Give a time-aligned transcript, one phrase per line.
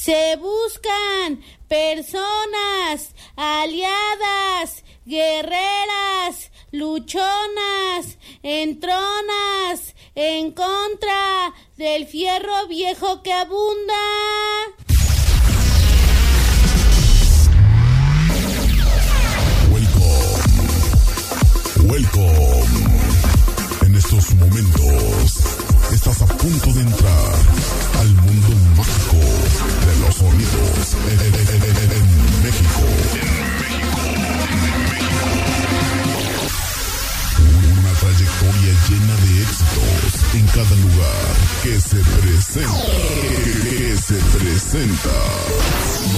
[0.00, 13.92] Se buscan personas aliadas, guerreras, luchonas, entronas, en contra del fierro viejo que abunda.
[19.72, 20.38] Welcome.
[21.90, 22.47] Welcome.
[38.88, 42.86] Llena de éxitos en cada lugar que se presenta.
[43.62, 45.16] Que se presenta.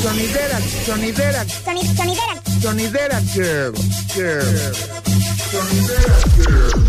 [0.02, 2.34] Sonidera, sonidera, Sonidera.
[2.62, 3.74] sonidera girl,
[4.14, 4.74] girl.
[5.50, 6.80] Sonidera girl.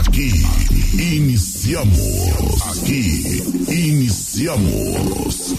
[0.00, 0.30] Aquí
[0.94, 1.98] iniciamos.
[2.72, 5.54] Aquí iniciamos.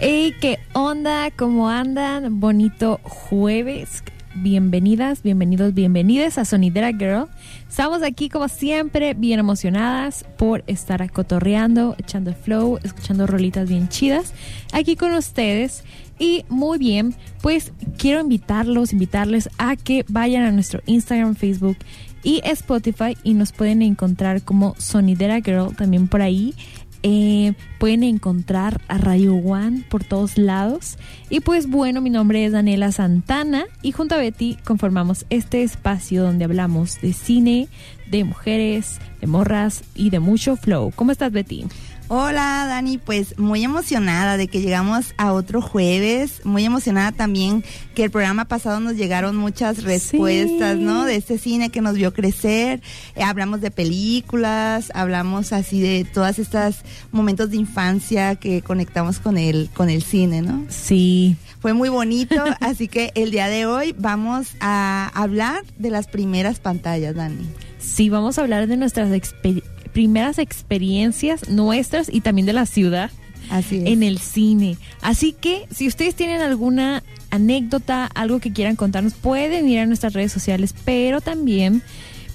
[0.00, 1.30] Hey, ¿qué onda?
[1.36, 2.40] ¿Cómo andan?
[2.40, 4.02] Bonito jueves.
[4.40, 7.26] Bienvenidas, bienvenidos, bienvenidas a Sonidera Girl.
[7.68, 14.32] Estamos aquí como siempre, bien emocionadas por estar acotorreando, echando flow, escuchando rolitas bien chidas
[14.72, 15.82] aquí con ustedes.
[16.20, 21.76] Y muy bien, pues quiero invitarlos, invitarles a que vayan a nuestro Instagram, Facebook
[22.22, 26.54] y Spotify y nos pueden encontrar como Sonidera Girl también por ahí.
[27.02, 30.98] Eh, pueden encontrar a Radio One por todos lados.
[31.30, 36.22] Y pues bueno, mi nombre es Daniela Santana y junto a Betty conformamos este espacio
[36.24, 37.68] donde hablamos de cine,
[38.10, 40.92] de mujeres, de morras y de mucho flow.
[40.94, 41.66] ¿Cómo estás, Betty?
[42.10, 47.62] Hola Dani, pues muy emocionada de que llegamos a otro jueves, muy emocionada también
[47.94, 50.82] que el programa pasado nos llegaron muchas respuestas, Sí.
[50.82, 51.04] ¿no?
[51.04, 52.80] De este cine que nos vio crecer,
[53.14, 56.76] Eh, hablamos de películas, hablamos así de todas estas
[57.12, 60.64] momentos de infancia que conectamos con el, con el cine, ¿no?
[60.70, 61.36] Sí.
[61.60, 66.58] Fue muy bonito, así que el día de hoy vamos a hablar de las primeras
[66.58, 67.46] pantallas, Dani.
[67.78, 69.62] Sí, vamos a hablar de nuestras exper-
[69.98, 73.10] primeras experiencias nuestras y también de la ciudad
[73.50, 74.76] Así en el cine.
[75.02, 80.12] Así que si ustedes tienen alguna anécdota, algo que quieran contarnos, pueden ir a nuestras
[80.12, 81.82] redes sociales, pero también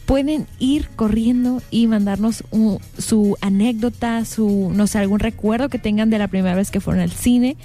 [0.06, 6.09] pueden ir corriendo y mandarnos un- su anécdota, su no sé, algún recuerdo que tengan
[6.09, 7.56] de la primera vez que fueron al cine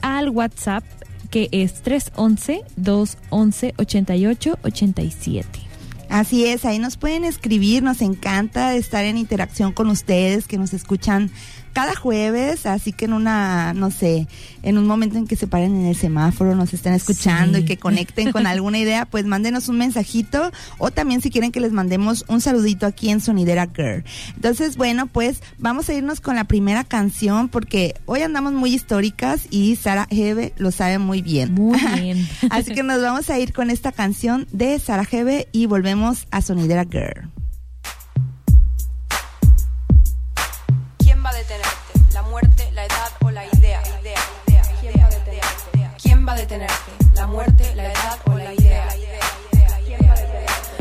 [0.00, 0.84] al WhatsApp
[1.30, 5.46] que es 311 211 88 87.
[6.08, 10.72] Así es, ahí nos pueden escribir, nos encanta estar en interacción con ustedes que nos
[10.72, 11.30] escuchan
[11.74, 14.26] cada jueves, así que en una, no sé,
[14.62, 17.64] en un momento en que se paren en el semáforo, nos estén escuchando Sí.
[17.64, 21.60] y que conecten con alguna idea, pues mándenos un mensajito o también si quieren que
[21.60, 24.04] les mandemos un saludito aquí en Sonidera Girl.
[24.36, 29.48] Entonces, bueno, pues vamos a irnos con la primera canción porque hoy andamos muy históricas
[29.50, 31.52] y Sara Hebe lo sabe muy bien.
[31.52, 32.26] Muy bien.
[32.50, 36.40] Así que nos vamos a ir con esta canción de Sara Hebe y volvemos a
[36.40, 37.28] Sonidera Girl.
[41.34, 42.12] A detenerte?
[42.12, 43.82] ¿La muerte, la edad o la idea?
[44.80, 45.90] ¿Quién va a detenerte?
[46.00, 46.92] ¿Quién va a detenerte?
[47.14, 48.88] ¿La muerte, la edad o la idea?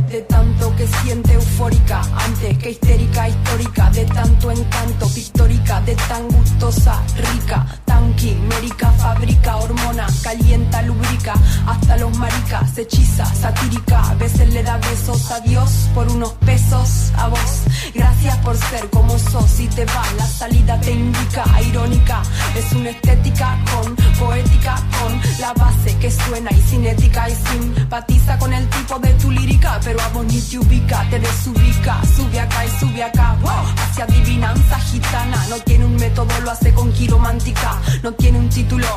[0.10, 6.28] De tanto que siente eufórica, antes que histérica, histórica, de tanto encanto, pictórica, de tan
[6.28, 7.66] gustosa, rica,
[8.14, 11.34] tan quimérica, fabrica hormona, calienta, lubrica,
[11.68, 17.12] hasta los maricas, hechiza, satírica, a veces le da besos a Dios por unos pesos
[17.18, 17.64] a vos.
[17.94, 22.22] Gracias por ser como sos y te va, la salida te indica, irónica,
[22.58, 28.54] es una estética con poética, con la base que suena y cinética y simpatiza con
[28.54, 32.66] el tipo de tu lírica, pero a vos ni te ubica, te desubica, sube acá
[32.66, 37.78] y sube acá, wow, hacia adivinanza gitana, no tiene un método, lo hace con quiromántica,
[38.04, 38.88] no tiene un título,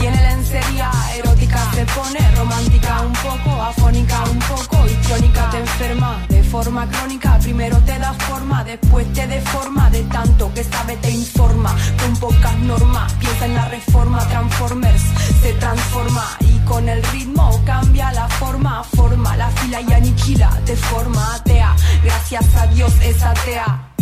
[0.00, 6.42] tiene lencería erótica, se pone romántica, un poco afónica, un poco histriónica, te enferma de
[6.42, 11.76] forma crónica, primero te da forma, después te deforma, de tanto que sabe te informa,
[12.00, 15.02] con pocas normas, piensa en la reforma, Transformers
[15.42, 20.76] se transforma y con el ritmo cambia la forma, forma la fila y aniquila, de
[20.76, 23.92] forma atea, gracias a Dios es atea,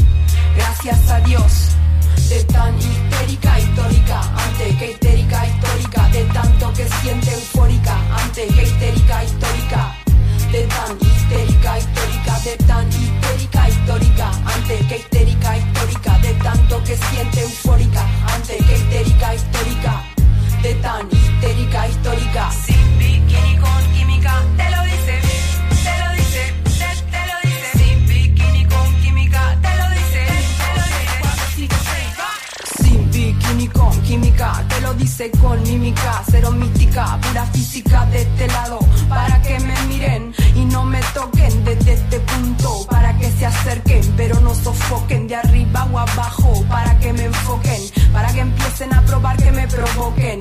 [0.56, 1.74] gracias a Dios.
[2.28, 8.62] De tan histérica, histórica, antes que histérica, histórica, de tanto que siente eufórica, antes que
[8.62, 9.96] histérica, histórica,
[10.50, 16.96] de tan histérica, histórica, de tan histérica, histórica, antes que histérica, histórica, de tanto que
[16.96, 20.04] siente eufórica, antes que histérica, histórica,
[20.62, 22.50] de tan histérica, histórica,
[35.14, 40.64] hice con mímica, cero mística, pura física de este lado, para que me miren y
[40.64, 45.86] no me toquen desde este punto, para que se acerquen, pero no sofoquen de arriba
[45.92, 47.80] o abajo, para que me enfoquen,
[48.12, 50.33] para que empiecen a probar que me provoquen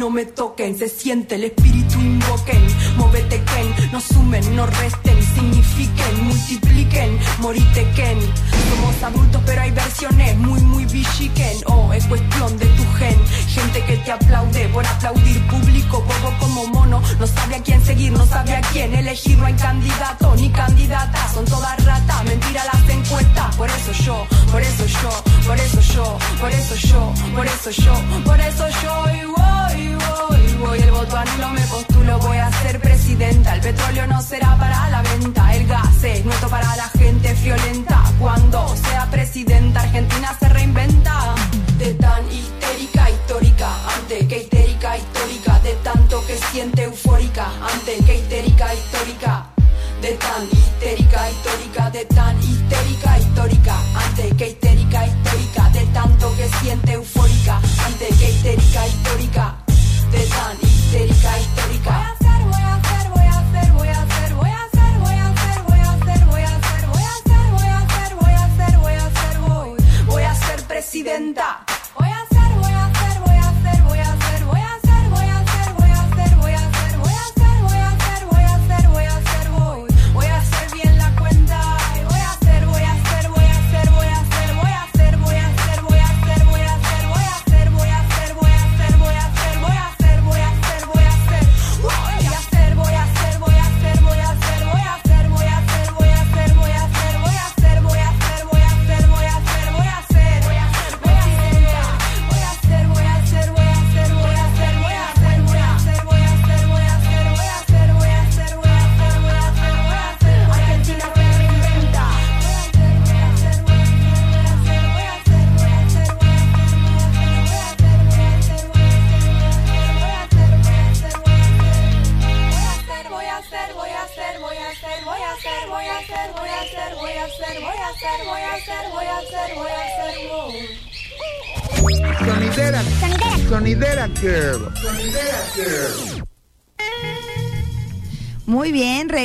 [0.00, 2.66] no me toquen, se siente el espíritu invoquen,
[2.96, 8.18] móvete Ken, no sumen, no resten, signifiquen, multipliquen, morite Ken.
[8.70, 13.84] Somos adultos pero hay versiones muy muy bichiquen, oh, es cuestión de tu gen, gente
[13.84, 18.24] que te aplaude por aplaudir, público bobo como mono, no sabe a quién seguir, no
[18.24, 23.54] sabe a quién elegir, no hay candidato ni candidata, son todas ratas, mentira las encuestas,
[23.54, 25.10] por eso yo, por eso yo,
[25.46, 27.94] por eso yo, por eso yo, por eso yo,
[28.24, 29.89] por eso yo, y voy.
[30.60, 32.18] Voy, y el voto anulo me postulo.
[32.18, 35.54] Voy a ser presidenta, el petróleo no será para la venta.
[35.54, 38.02] El gas es nuestro para la gente violenta.
[38.18, 41.34] Cuando sea presidenta, Argentina se reinventa.
[41.78, 45.58] De tan histérica, histórica, antes que histérica, histórica.
[45.60, 49.46] De tanto que siente eufórica, antes que histérica, histórica.
[50.02, 53.76] De tan histérica, histórica, de tan histérica, histórica.
[54.06, 55.70] Antes que histérica, histórica.
[55.70, 59.59] De tanto que siente eufórica, antes que histérica, histórica.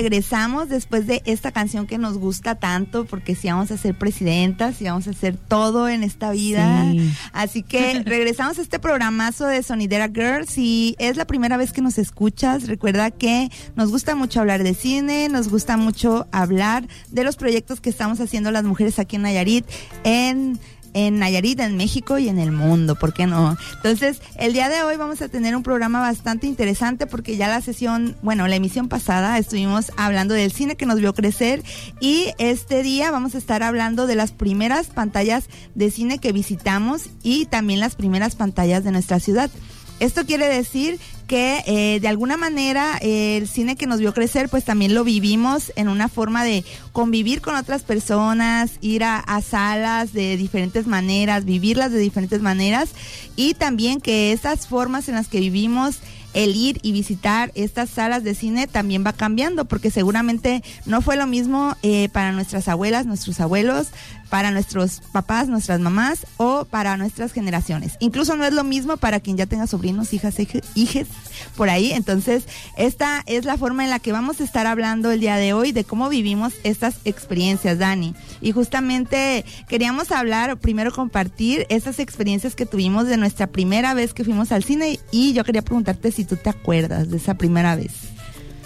[0.06, 4.76] Regresamos después de esta canción que nos gusta tanto, porque si vamos a ser presidentas,
[4.76, 6.86] si vamos a hacer todo en esta vida.
[6.92, 7.12] Sí.
[7.34, 10.48] Así que regresamos a este programazo de Sonidera Girl.
[10.48, 14.76] Si es la primera vez que nos escuchas, recuerda que nos gusta mucho hablar de
[14.76, 19.24] cine, nos gusta mucho hablar de los proyectos que estamos haciendo las mujeres aquí en
[19.24, 19.66] Nayarit,
[20.04, 20.60] en
[20.96, 23.58] en Nayarit, en México y en el mundo, ¿por qué no?
[23.76, 27.62] Entonces, el día de hoy vamos a tener un programa bastante interesante porque ya la
[27.62, 31.64] sesión, bueno, la emisión pasada estuvimos hablando del cine que nos vio crecer
[32.00, 37.10] y este día vamos a estar hablando de las primeras pantallas de cine que visitamos
[37.22, 39.52] y también las primeras pantallas de nuestra ciudad.
[40.00, 44.64] Esto quiere decir que eh, de alguna manera el cine que nos vio crecer pues
[44.64, 50.14] también lo vivimos en una forma de convivir con otras personas, ir a, a salas
[50.14, 52.90] de diferentes maneras, vivirlas de diferentes maneras
[53.36, 56.00] y también que esas formas en las que vivimos
[56.36, 61.16] el ir y visitar estas salas de cine también va cambiando, porque seguramente no fue
[61.16, 63.88] lo mismo eh, para nuestras abuelas, nuestros abuelos,
[64.36, 67.94] para nuestros papás, nuestras mamás o para nuestras generaciones.
[68.02, 71.08] Incluso no es lo mismo para quien ya tenga sobrinos, hijas, hije- hijes
[71.56, 71.94] por ahí.
[71.94, 72.44] Entonces,
[72.76, 75.72] esta es la forma en la que vamos a estar hablando el día de hoy
[75.72, 78.14] de cómo vivimos estas experiencias, Dani.
[78.42, 84.26] Y justamente queríamos hablar, primero compartir esas experiencias que tuvimos de nuestra primera vez que
[84.26, 87.94] fuimos al cine y yo quería preguntarte si tú te acuerdas de esa primera vez.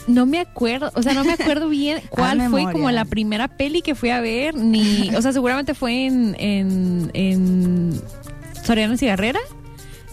[0.09, 3.81] No me acuerdo, o sea, no me acuerdo bien cuál fue como la primera peli
[3.83, 8.01] que fui a ver, ni, o sea, seguramente fue en, en, en
[8.63, 9.39] Soriana Cigarrera,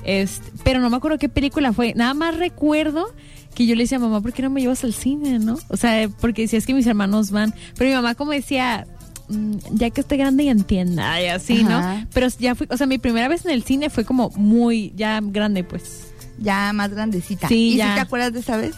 [0.05, 1.95] este, pero no me acuerdo qué película fue.
[1.95, 3.07] Nada más recuerdo
[3.55, 5.59] que yo le decía, mamá, ¿por qué no me llevas al cine, no?
[5.69, 8.87] O sea, porque decía, es que mis hermanos van, pero mi mamá como decía,
[9.29, 12.01] "Mm, ya que esté grande y entienda, y así, Ajá.
[12.01, 12.07] ¿no?
[12.13, 15.21] Pero ya fui, o sea, mi primera vez en el cine fue como muy, ya
[15.23, 16.09] grande, pues.
[16.39, 17.49] Ya más grandecita.
[17.49, 17.89] Sí, ¿Y ya.
[17.89, 18.75] si te acuerdas de esa vez?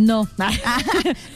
[0.00, 0.26] No.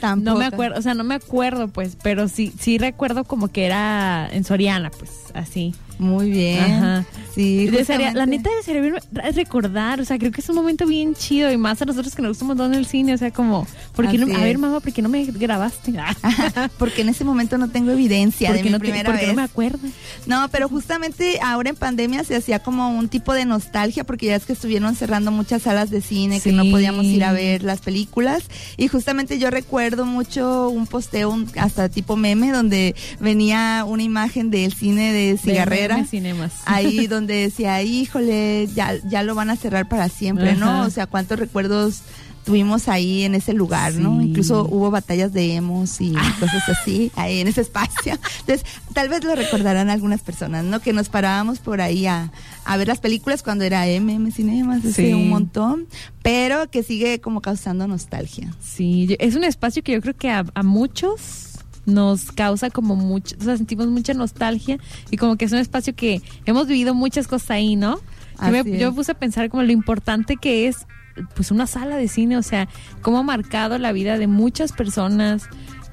[0.00, 0.24] Tampoco.
[0.24, 3.66] No me acuerdo, o sea, no me acuerdo, pues, pero sí, sí recuerdo como que
[3.66, 5.74] era en Soriana, pues, así.
[5.98, 6.60] Muy bien.
[6.60, 7.04] Ajá.
[7.34, 8.94] Sí, Desearía- la neta de servir
[9.34, 12.22] recordar, o sea, creo que es un momento bien chido y más a nosotros que
[12.22, 14.58] nos gusta un montón el cine, o sea, como, ¿por qué no, a ver es.
[14.58, 15.92] mamá, ¿por qué no me grabaste?
[16.78, 19.28] porque en ese momento no tengo evidencia de porque mi no, te- primera porque no
[19.28, 19.36] vez.
[19.36, 19.78] me acuerdo.
[20.26, 24.36] No, pero justamente ahora en pandemia se hacía como un tipo de nostalgia porque ya
[24.36, 27.80] es que estuvieron cerrando muchas salas de cine que no podíamos ir a ver las
[27.80, 28.44] películas
[28.76, 34.50] y justamente yo recuerdo mucho un posteo un- hasta tipo meme donde venía una imagen
[34.50, 35.83] del cine de cigarrera.
[35.88, 36.52] BM Cinemas.
[36.66, 40.82] Ahí donde decía, híjole, ya, ya lo van a cerrar para siempre, ¿no?
[40.84, 42.02] O sea, cuántos recuerdos
[42.44, 44.20] tuvimos ahí en ese lugar, ¿no?
[44.20, 48.18] Incluso hubo batallas de emos y cosas así, ahí en ese espacio.
[48.40, 50.80] Entonces, tal vez lo recordarán algunas personas, ¿no?
[50.80, 52.30] Que nos parábamos por ahí a,
[52.66, 55.14] a ver las películas cuando era MM Cinemas, Sí.
[55.14, 55.86] un montón,
[56.22, 58.52] pero que sigue como causando nostalgia.
[58.62, 61.53] Sí, es un espacio que yo creo que a, a muchos
[61.86, 64.78] nos causa como mucho, o sea, sentimos mucha nostalgia
[65.10, 68.00] y como que es un espacio que hemos vivido muchas cosas ahí, ¿no?
[68.40, 70.86] Yo me, yo puse a pensar como lo importante que es
[71.34, 72.68] pues una sala de cine, o sea,
[73.00, 75.48] cómo ha marcado la vida de muchas personas,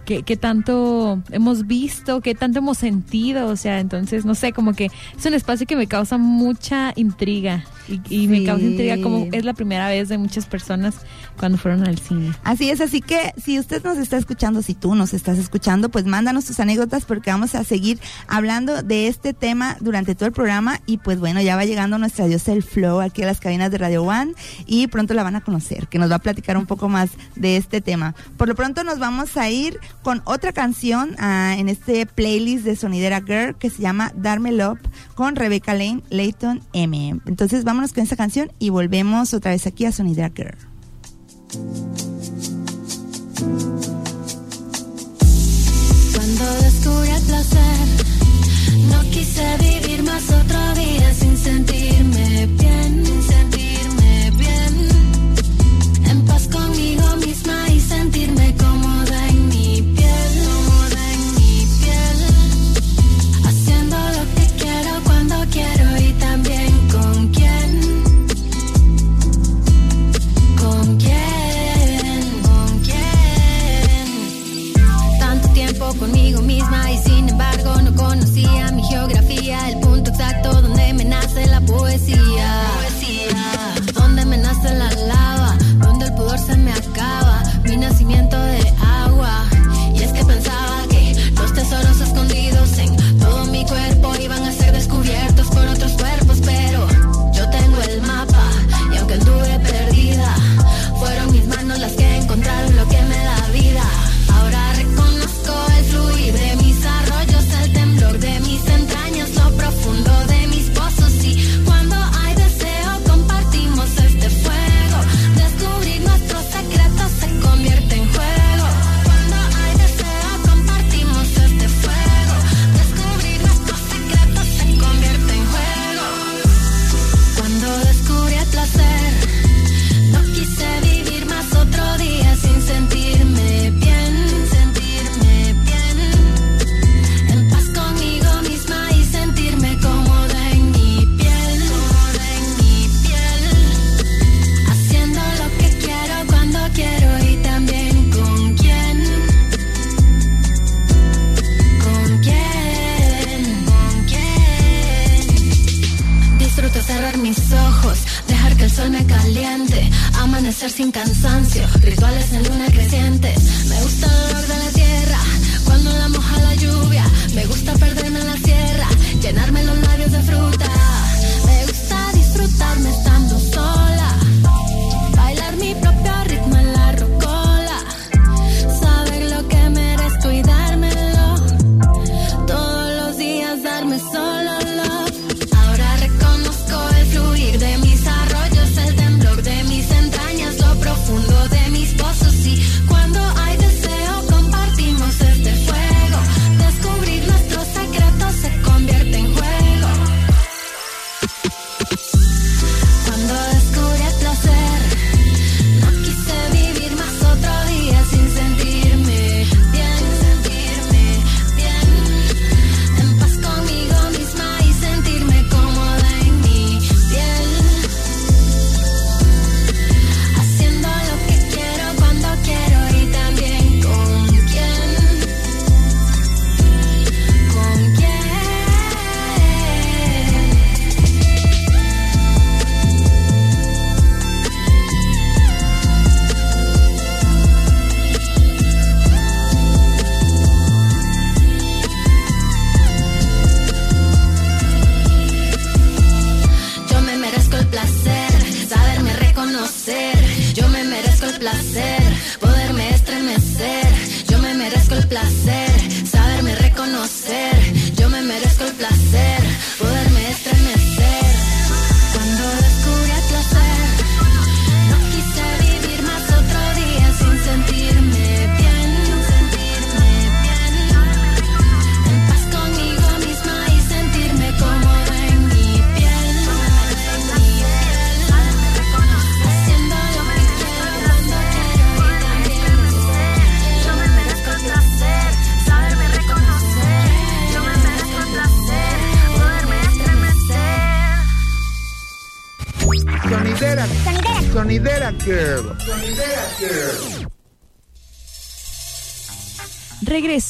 [0.06, 4.74] que, que tanto hemos visto, que tanto hemos sentido, o sea, entonces, no sé, como
[4.74, 9.28] que es un espacio que me causa mucha intriga y, y me causa intriga como
[9.32, 10.96] es la primera vez de muchas personas
[11.38, 12.32] cuando fueron al cine.
[12.44, 16.06] Así es, así que si usted nos está escuchando, si tú nos estás escuchando, pues
[16.06, 20.80] mándanos tus anécdotas porque vamos a seguir hablando de este tema durante todo el programa
[20.86, 23.78] y pues bueno, ya va llegando nuestra diosa del flow aquí a las cabinas de
[23.78, 24.34] Radio One
[24.66, 27.58] y pronto la van a conocer, que nos va a platicar un poco más de
[27.58, 28.16] este tema.
[28.38, 32.76] Por lo pronto nos vamos a ir con otra canción ah, en este playlist de
[32.76, 34.80] Sonidera Girl que se llama Darme Love
[35.16, 37.20] con Rebecca Lane, Layton M.
[37.26, 40.56] Entonces vámonos con esta canción y volvemos otra vez aquí a Sonidera Girl.
[46.14, 47.88] Cuando descubrí el placer,
[48.88, 56.06] no quise vivir más otro día sin sentirme bien, sentirme bien.
[56.06, 59.00] En paz conmigo misma y sentirme cómoda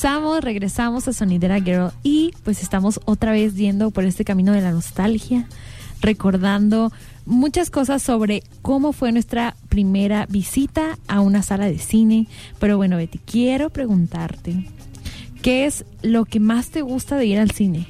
[0.02, 4.72] Regresamos, a Sonidera Girl y pues estamos otra vez yendo por este camino de la
[4.72, 5.48] nostalgia,
[6.02, 6.92] recordando
[7.28, 12.28] muchas cosas sobre cómo fue nuestra primera visita a una sala de cine.
[12.60, 14.66] Pero bueno, Betty, quiero preguntarte,
[15.44, 17.86] ¿qué es lo que más te gusta de ir al cine?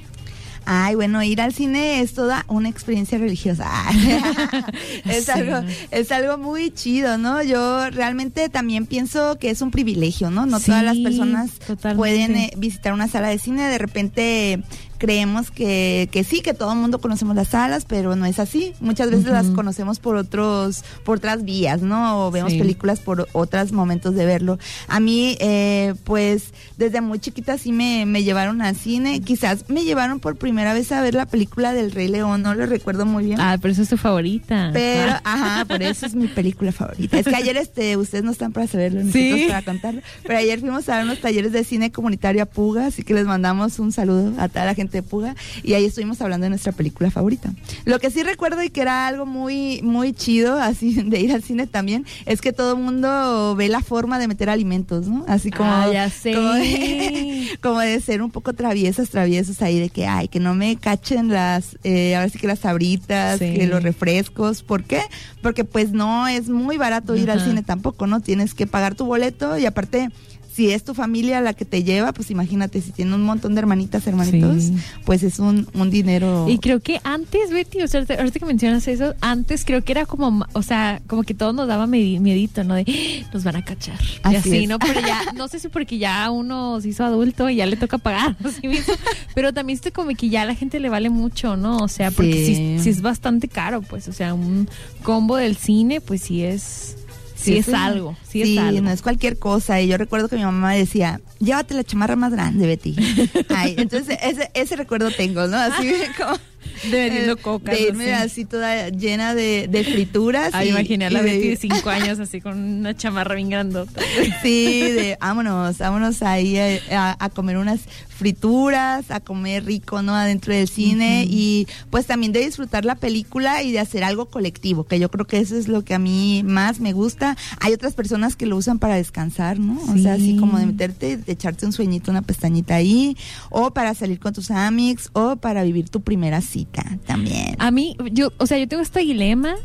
[0.74, 3.70] Ay, bueno, ir al cine es toda una experiencia religiosa.
[5.06, 5.32] es, Sí.
[5.32, 7.44] algo, es algo muy chido, ¿no?
[7.44, 10.46] Yo realmente también pienso que es un privilegio, ¿no?
[10.46, 11.98] No todas las personas totalmente.
[11.98, 13.64] pueden eh, visitar una sala de cine.
[13.68, 14.64] De repente
[15.02, 18.74] creemos que, que sí, que todo el mundo conocemos las salas, pero no es así.
[18.80, 22.28] Muchas veces las conocemos por otros, por otras vías, ¿no?
[22.28, 22.60] O vemos Sí.
[22.60, 24.60] películas por otros momentos de verlo.
[24.88, 29.22] A mí, eh, pues, desde muy chiquita sí me, me llevaron al cine.
[29.22, 32.68] Quizás me llevaron por primera vez a ver la película del Rey León, no lo
[32.68, 33.42] recuerdo muy bien.
[33.42, 34.70] Ah, pero eso es tu favorita.
[34.72, 35.22] Pero, Ah.
[35.24, 37.18] ajá, por eso es mi película favorita.
[37.18, 39.30] Es que ayer, este, ustedes no están para saberlo, ni Sí.
[39.32, 40.02] nosotros para contarlo.
[40.22, 43.26] Pero ayer fuimos a dar unos talleres de cine comunitario a Puga, así que les
[43.26, 45.36] mandamos un saludo a toda la gente de Puga.
[45.64, 47.54] Y ahí estuvimos hablando de nuestra película favorita.
[47.86, 51.44] Lo que sí recuerdo y que era algo muy, muy chido, así, de ir al
[51.44, 55.26] cine también, es que todo el mundo ve la forma de meter alimentos, ¿no?
[55.28, 55.70] Así como.
[55.72, 56.34] Ah, ya sé.
[56.34, 60.54] Como de, como de ser un poco traviesas, traviesos ahí, de que, ay, que no
[60.56, 63.54] me cachen las, eh, ahora sí que las sabritas, Sí.
[63.54, 64.64] que los refrescos.
[64.64, 65.02] ¿Por qué?
[65.42, 68.20] Porque pues no es muy barato ir al cine tampoco, ¿no?
[68.20, 70.10] Tienes que pagar tu boleto y aparte...
[70.54, 73.60] Si es tu familia la que te lleva, pues imagínate, si tiene un montón de
[73.60, 74.76] hermanitas, hermanitos, Sí.
[75.06, 76.46] pues es un, un dinero.
[76.50, 80.06] Y creo que antes, Betty, o sea, ahorita que mencionas eso, antes creo que era
[80.06, 82.76] como, o sea, como que todos nos daba miedito, ¿no?
[82.76, 83.98] De, "Ah, nos van a cachar.
[84.02, 84.70] y Así así, es.
[84.70, 84.78] ¿no?
[84.78, 87.98] Pero ya, no sé si porque ya uno se hizo adulto y ya le toca
[87.98, 88.94] pagar, así mismo.
[89.34, 91.78] Pero también esto como que ya a la gente le vale mucho, ¿no?
[91.78, 92.78] O sea, porque sí, Sí.
[92.84, 94.68] sí es bastante caro, pues, o sea, un
[95.04, 96.98] combo del cine, pues sí es,
[97.42, 98.82] sí, es algo, sí, sí, es algo.
[98.82, 99.82] no es cualquier cosa.
[99.82, 102.96] Y yo recuerdo que mi mamá decía, llévate la chamarra más grande, Betty.
[103.50, 105.58] Ay, entonces ese, ese recuerdo tengo, ¿no?
[105.58, 106.38] Así como...
[106.92, 108.46] De vendiendo eh, cocas, De irme así.
[108.46, 110.50] toda llena de, de frituras.
[110.54, 114.02] Ah, a la y de- Betty de cinco años así con una chamarra bien grandota.
[114.42, 120.16] Sí, de vámonos, vámonos ahí a, comer unas frituras, a comer rico, ¿no?
[120.16, 124.86] Adentro del cine y pues también de disfrutar la película y de hacer algo colectivo,
[124.86, 127.36] que yo creo que eso es lo que a mí más me gusta.
[127.60, 129.80] Hay otras personas que lo usan para descansar, ¿no?
[129.92, 130.38] O sea, así Sí.
[130.38, 133.18] como de meterte, de echarte un sueñito, una pestañita ahí,
[133.50, 136.71] o para salir con tus amigos, o para vivir tu primera cita
[137.06, 137.56] también.
[137.60, 139.56] A mí, yo, o sea, yo tengo este dilema.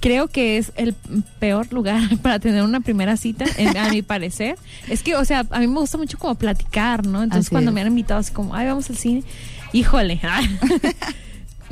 [0.00, 0.94] Creo que es el
[1.38, 4.58] peor lugar para tener una primera cita, en- a mi parecer.
[4.88, 7.22] Es que, o sea, a mí me gusta mucho como platicar, ¿no?
[7.22, 7.74] Entonces, Así cuando es.
[7.76, 9.22] me han invitado así como, ay, vamos al cine,
[9.72, 10.20] híjole.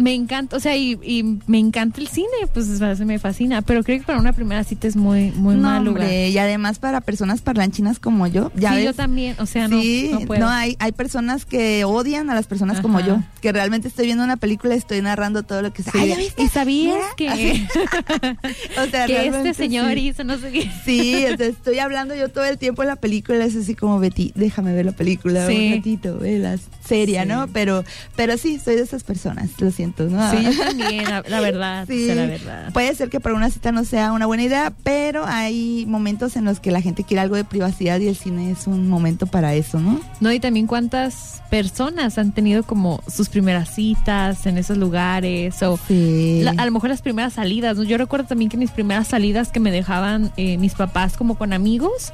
[0.00, 3.62] me encanta, o sea, y, y me encanta el cine, pues se me fascina.
[3.62, 6.02] Pero creo que para una primera cita es muy, muy no, mal lugar.
[6.04, 9.68] hombre, y además para personas parlanchinas como yo, ya sí, ves, yo también, o sea,
[9.68, 10.48] no, sí, no puedo.
[10.48, 14.36] hay, hay personas que odian a las personas como yo, que realmente estoy viendo una
[14.36, 15.90] película y estoy narrando todo lo que Sí.
[16.08, 16.42] ¿ya viste?
[16.42, 17.66] ¿Y sabías Mira, que.
[18.80, 20.08] O sea, que este señor sí.
[20.08, 20.70] hizo no sé qué?
[20.84, 23.98] Sí, o sea, estoy hablando yo todo el tiempo en la película, es así como
[23.98, 25.68] Betty, déjame ver la película Sí.
[25.68, 27.28] un ratito, vela, seria, Sí.
[27.28, 27.48] ¿no?
[27.48, 27.84] Pero,
[28.16, 30.30] pero sí, soy de esas personas, lo siento, ¿no?
[30.30, 32.72] Sí, yo también, la, verdad, Sí, la verdad.
[32.72, 36.44] puede ser que para una cita no sea una buena idea, pero hay momentos en
[36.44, 39.54] los que la gente quiere algo de privacidad y el cine es un momento para
[39.54, 40.00] eso, ¿no?
[40.20, 45.78] No, y también cuántas personas han tenido como sus primeras citas en esos lugares o
[45.88, 46.40] Sí.
[46.42, 47.76] la- a lo mejor las primeras salidas.
[47.76, 47.82] ¿no?
[47.82, 51.52] Yo recuerdo también que mis primeras salidas que me dejaban eh, mis papás como con
[51.52, 52.12] amigos,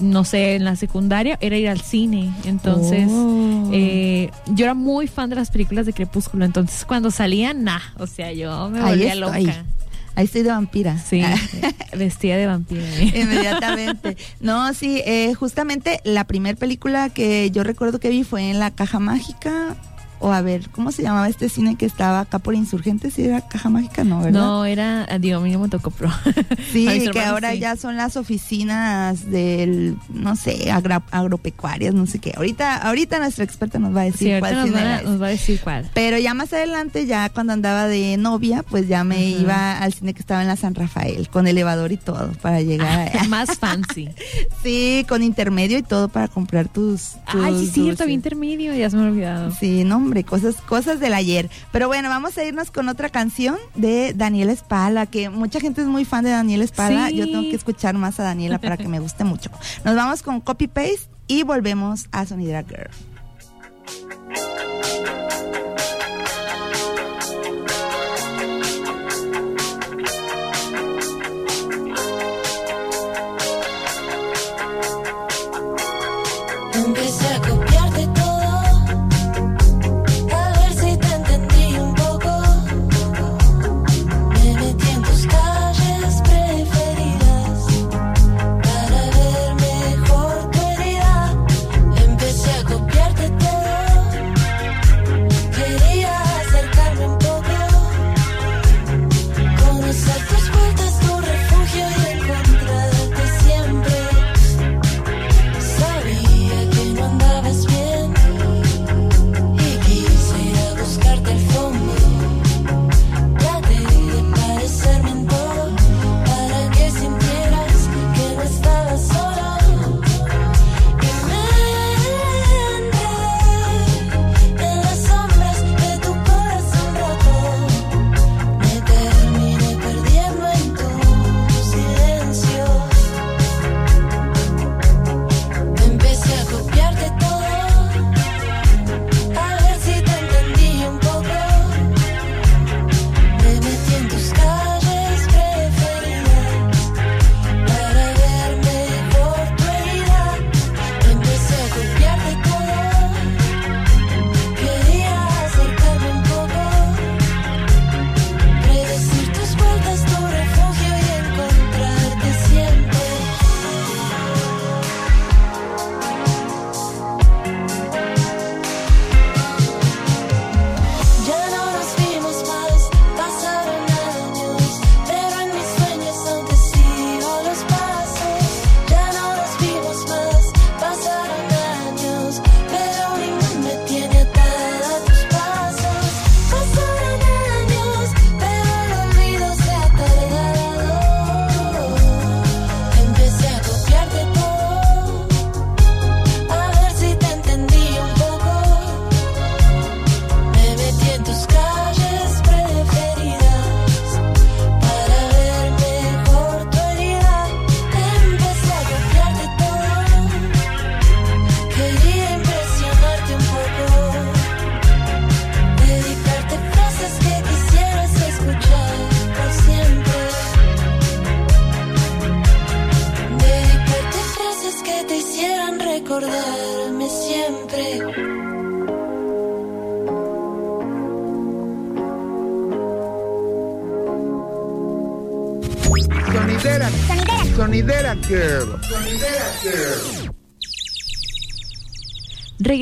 [0.00, 2.32] no sé, en la secundaria, era ir al cine.
[2.44, 3.70] Entonces, Oh.
[3.72, 6.44] eh, yo era muy fan de las películas de Crepúsculo.
[6.44, 9.44] Entonces, cuando salían, nah, o sea, yo me Ahí volvía estoy.
[9.46, 9.64] loca.
[10.14, 10.98] Ahí estoy de vampira.
[10.98, 11.22] Sí,
[11.96, 12.82] vestida de vampiro.
[12.82, 13.12] ¿eh?
[13.22, 14.16] Inmediatamente.
[14.40, 18.70] No, sí, eh, justamente la primera película que yo recuerdo que vi fue en La
[18.72, 19.76] Caja Mágica.
[20.20, 23.14] O a ver, ¿cómo se llamaba este cine que estaba acá por Insurgentes?
[23.14, 24.02] ¿Sí era Caja Mágica?
[24.04, 24.40] No, ¿verdad?
[24.40, 26.10] No, era, ah, digo, a mí no me tocó pro.
[26.72, 27.60] Sí, A que ahora sí.
[27.60, 32.32] ya son las oficinas del, no sé, agra- agropecuarias, no sé qué.
[32.36, 35.04] Ahorita, ahorita nuestra experta nos va a decir Sí, cuál nos, cine a- era ese.
[35.04, 35.90] nos va a decir cuál.
[35.94, 40.14] Pero ya más adelante, ya cuando andaba de novia, pues ya me iba al cine
[40.14, 43.24] que estaba en la San Rafael, con elevador y todo, para llegar allá.
[43.28, 44.08] Más fancy.
[44.62, 47.12] Sí, con intermedio y todo para comprar tus.
[47.26, 49.52] Ay, sí, cierto, había intermedio, ya se me ha olvidado.
[49.52, 51.50] Sí, no, hombre, cosas, cosas del ayer.
[51.70, 55.86] Pero bueno, vamos a irnos con otra canción de Daniela Espala, que mucha gente es
[55.86, 57.08] muy fan de Daniela Espala.
[57.08, 57.16] Sí.
[57.16, 59.50] Yo tengo que escuchar más a Daniela para que me guste mucho.
[59.84, 62.88] Nos vamos con Copy Paste y volvemos a Sonidera Girl.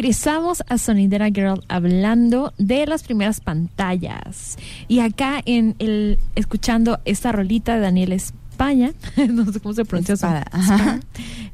[0.06, 4.56] Regresamos a Sonidera Girl hablando de las primeras pantallas.
[4.86, 8.92] Y acá en el escuchando esta rolita de Daniel España,
[9.28, 11.00] no sé cómo se pronuncia su- Espada.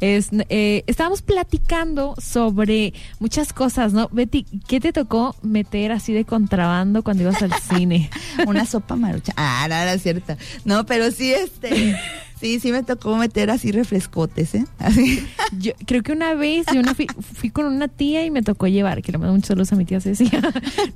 [0.03, 4.09] Es, eh, estábamos platicando sobre muchas cosas, ¿no?
[4.11, 8.11] Betty, ¿qué te tocó meter así de contrabando cuando ibas al cine?
[8.47, 9.33] Una sopa marucha.
[9.37, 10.37] Ah, no, no es cierto.
[10.65, 11.97] No, pero sí, este.
[12.43, 14.67] Sí, sí me tocó meter así refrescotes, ¿eh?
[14.81, 15.25] Así.
[15.61, 18.67] Yo creo que una vez yo no fui, fui con una tía y me tocó
[18.67, 20.43] llevar, que le mando muchos saludos a mi tía Cecilia.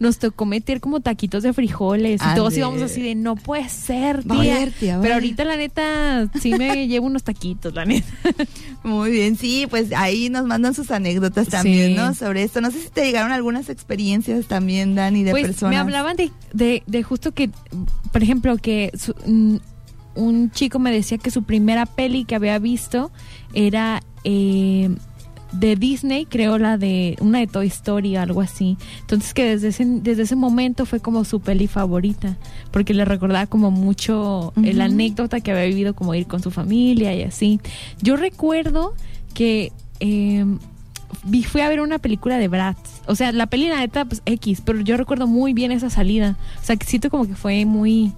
[0.00, 4.24] Nos tocó meter como taquitos de frijoles y todos íbamos así de no puede ser,
[4.24, 4.40] tía.
[4.40, 8.08] ver, tía, Pero ahorita la neta sí me llevo unos taquitos, la neta.
[8.96, 11.94] Muy bien, sí, pues ahí nos mandan sus anécdotas también, Sí.
[11.96, 12.14] ¿no?
[12.14, 12.60] Sobre esto.
[12.60, 15.70] No sé si te llegaron algunas experiencias también, Dani, de pues personas.
[15.74, 17.50] me hablaban de, de, de justo que,
[18.12, 19.56] por ejemplo, que su- mm,
[20.14, 23.10] un chico me decía que su primera peli que había visto
[23.52, 24.90] era eh,
[25.52, 28.76] de Disney, creo la de una de Toy Story o algo así.
[29.00, 32.36] Entonces que desde ese, desde ese momento fue como su peli favorita,
[32.70, 36.50] porque le recordaba como mucho eh, la anécdota que había vivido como ir con su
[36.50, 37.60] familia y así.
[38.02, 38.94] Yo recuerdo
[39.34, 39.72] que...
[40.00, 40.44] eh,
[41.48, 43.02] fui a ver una película de Bratz.
[43.06, 46.36] O sea, la peli la neta, pues X, pero yo recuerdo muy bien esa salida.
[46.60, 48.12] O sea, que siento como que fue muy,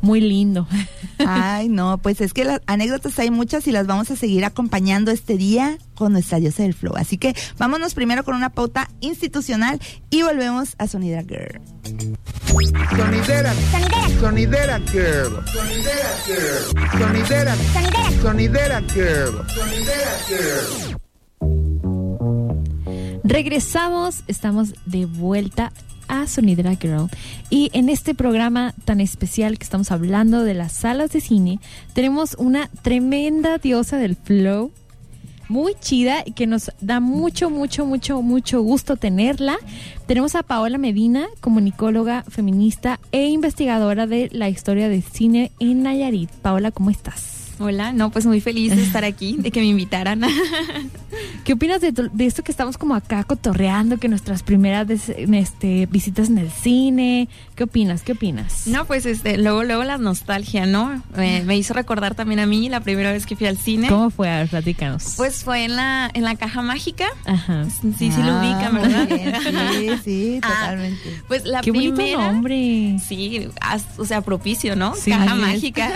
[0.00, 0.66] muy lindo.
[1.26, 5.10] Ay, no, pues es que las anécdotas hay muchas y las vamos a seguir acompañando
[5.10, 6.94] este día con nuestra diosa del flow.
[6.96, 11.60] Así que vámonos primero con una pauta institucional y volvemos a Sonidera Girl.
[12.96, 13.52] Sonidera.
[14.20, 15.44] Sonidera Girl.
[15.46, 16.64] Sonidera Girl.
[16.98, 17.56] Sonidera.
[18.22, 19.46] Sonidera Girl.
[19.54, 21.00] Sonidera Girl.
[23.22, 25.72] Regresamos, estamos de vuelta
[26.10, 27.08] a Sonidera Girl.
[27.48, 31.60] Y en este programa tan especial que estamos hablando de las salas de cine,
[31.94, 34.72] tenemos una tremenda diosa del flow.
[35.48, 39.56] Muy chida y que nos da mucho, mucho, mucho, mucho gusto tenerla.
[40.06, 46.30] Tenemos a Paola Medina, comunicóloga, feminista e investigadora de la historia del cine en Nayarit.
[46.30, 47.39] Paola, ¿cómo estás?
[47.62, 50.22] Hola, no, pues muy feliz de estar aquí, de que me invitaran.
[51.44, 55.84] ¿Qué opinas de, de esto que estamos como acá cotorreando, que nuestras primeras des- este,
[55.86, 57.28] visitas en el cine?
[57.56, 58.02] ¿Qué opinas?
[58.02, 58.66] ¿Qué opinas?
[58.66, 61.02] No, pues este, luego, luego la nostalgia, ¿no?
[61.16, 63.88] Me, me hizo recordar también a mí la primera vez que fui al cine.
[63.88, 64.30] ¿Cómo fue?
[64.30, 65.14] A ver, platícanos.
[65.18, 67.08] Pues fue en la, en la caja mágica.
[67.26, 67.66] Ajá.
[67.98, 69.06] Sí, sí lo Ah, ubican, ¿verdad?
[69.06, 71.22] bien, Sí, sí, Ah, totalmente.
[71.28, 72.32] Pues la Qué bonito primera.
[72.32, 72.96] nombre.
[73.06, 74.94] Sí, as- o sea, propicio, ¿no?
[74.94, 75.10] Sí.
[75.10, 75.90] Caja mágica.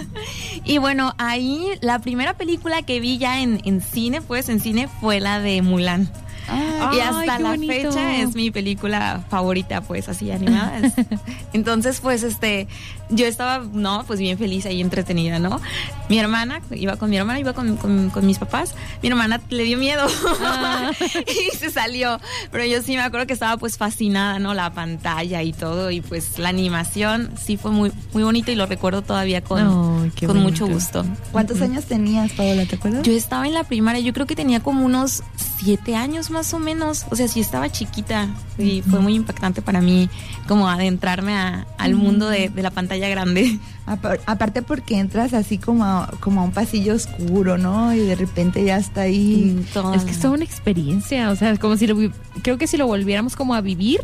[0.64, 0.87] y bueno,
[1.18, 5.40] ahí la primera película que vi ya en, en cine, pues en cine, fue la
[5.40, 6.10] de Mulan.
[6.48, 7.72] Ah, y hasta la bonito.
[7.72, 10.78] fecha es mi película favorita, pues así animada.
[10.78, 10.94] Es-
[11.52, 12.68] Entonces, pues este,
[13.10, 15.60] yo estaba, no, pues bien feliz ahí entretenida, ¿no?
[16.08, 18.74] Mi hermana, iba con mi hermana, iba con, con- con mis papás.
[19.02, 20.06] Mi hermana le dio miedo
[20.40, 20.90] Ah.
[21.52, 22.20] y se salió.
[22.50, 24.54] Pero yo sí me acuerdo que estaba pues fascinada, ¿no?
[24.54, 28.66] La pantalla y todo y pues la animación sí fue muy, muy bonito y lo
[28.66, 30.64] recuerdo todavía con, qué con bonito.
[30.64, 31.04] mucho gusto.
[31.32, 32.64] ¿Cuántos años tenías, Paola?
[32.66, 33.02] ¿Te acuerdas?
[33.02, 35.22] Yo estaba en la primaria, yo creo que tenía como unos
[35.58, 37.04] siete años más o menos.
[37.10, 40.08] O sea, sí estaba chiquita y fue muy impactante para mí
[40.46, 43.58] como adentrarme a- al mundo de, de la pantalla grande.
[43.86, 47.92] Apar- Aparte porque entras así como a, como a un pasillo oscuro, ¿no?
[47.94, 49.64] Y de repente ya está ahí.
[49.72, 52.10] Toda Es que es toda una experiencia, o sea, como si lo, vi-
[52.42, 54.00] creo que si lo volviéramos como a vivir,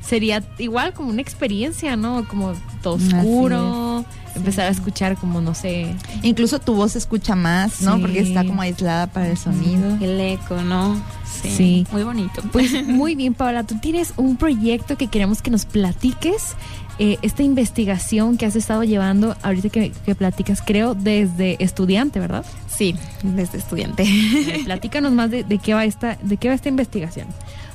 [0.00, 2.26] sería igual como una experiencia, ¿no?
[2.28, 2.52] Como
[2.82, 4.04] todo Así oscuro,
[4.34, 7.96] empezar a escuchar como, no sé, Incluso tu voz se escucha más, ¿no?
[7.96, 8.00] Sí.
[8.02, 9.96] Porque está como aislada para el sonido.
[10.00, 11.00] El eco, ¿no?
[11.42, 11.86] Sí.
[11.92, 12.42] Muy bonito.
[12.52, 16.54] Pues muy bien, Paola, tú tienes un proyecto que queremos que nos platiques.
[17.00, 22.44] eh, esta investigación que has estado llevando, ahorita que, que platicas, creo, desde estudiante, ¿verdad?
[22.68, 24.02] Sí, desde estudiante.
[24.04, 27.28] Eh, Platícanos más de, de qué va esta, de qué va esta investigación.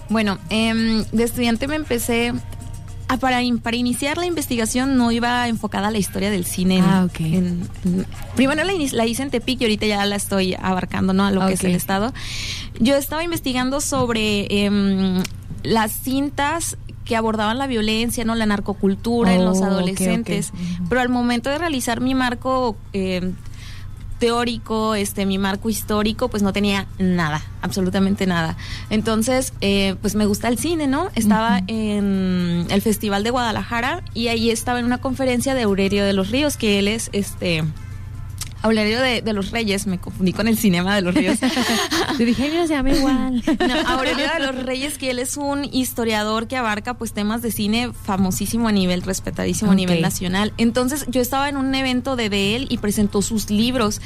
[0.09, 2.33] Bueno, em, de estudiante me empecé.
[3.07, 6.77] A- para, in- para iniciar la investigación no iba enfocada a la historia del cine.
[6.77, 7.19] en- Ah, ok.
[7.19, 11.25] en- en- primero la, la hice en Tepic y ahorita ya la estoy abarcando, ¿no?
[11.25, 12.13] A lo que es el estado.
[12.79, 15.21] Yo estaba investigando sobre em,
[15.63, 18.33] las cintas que abordaban la violencia, ¿no?
[18.35, 20.51] La narcocultura en los Oh, adolescentes.
[20.87, 23.33] Pero al momento de realizar mi marco em,
[24.23, 28.55] teórico, este, mi marco histórico, pues no tenía nada, absolutamente nada.
[28.89, 31.09] Entonces, eh, pues me gusta el cine, ¿no?
[31.13, 36.13] Estaba en el Festival de Guadalajara y ahí estaba en una conferencia de Aurelio de
[36.13, 37.65] los Ríos, que él es este
[38.63, 41.37] Aurelio de, de los Reyes, me confundí con el cinema de los Ríos.
[42.17, 43.43] Te dije, mira, se llama igual.
[43.67, 47.51] No, Aurelio de los Reyes, que él es un historiador que abarca pues temas de
[47.51, 50.53] cine famosísimo a nivel, respetadísimo a nivel nacional.
[50.57, 53.99] Entonces yo estaba en un evento de, de él y presentó sus libros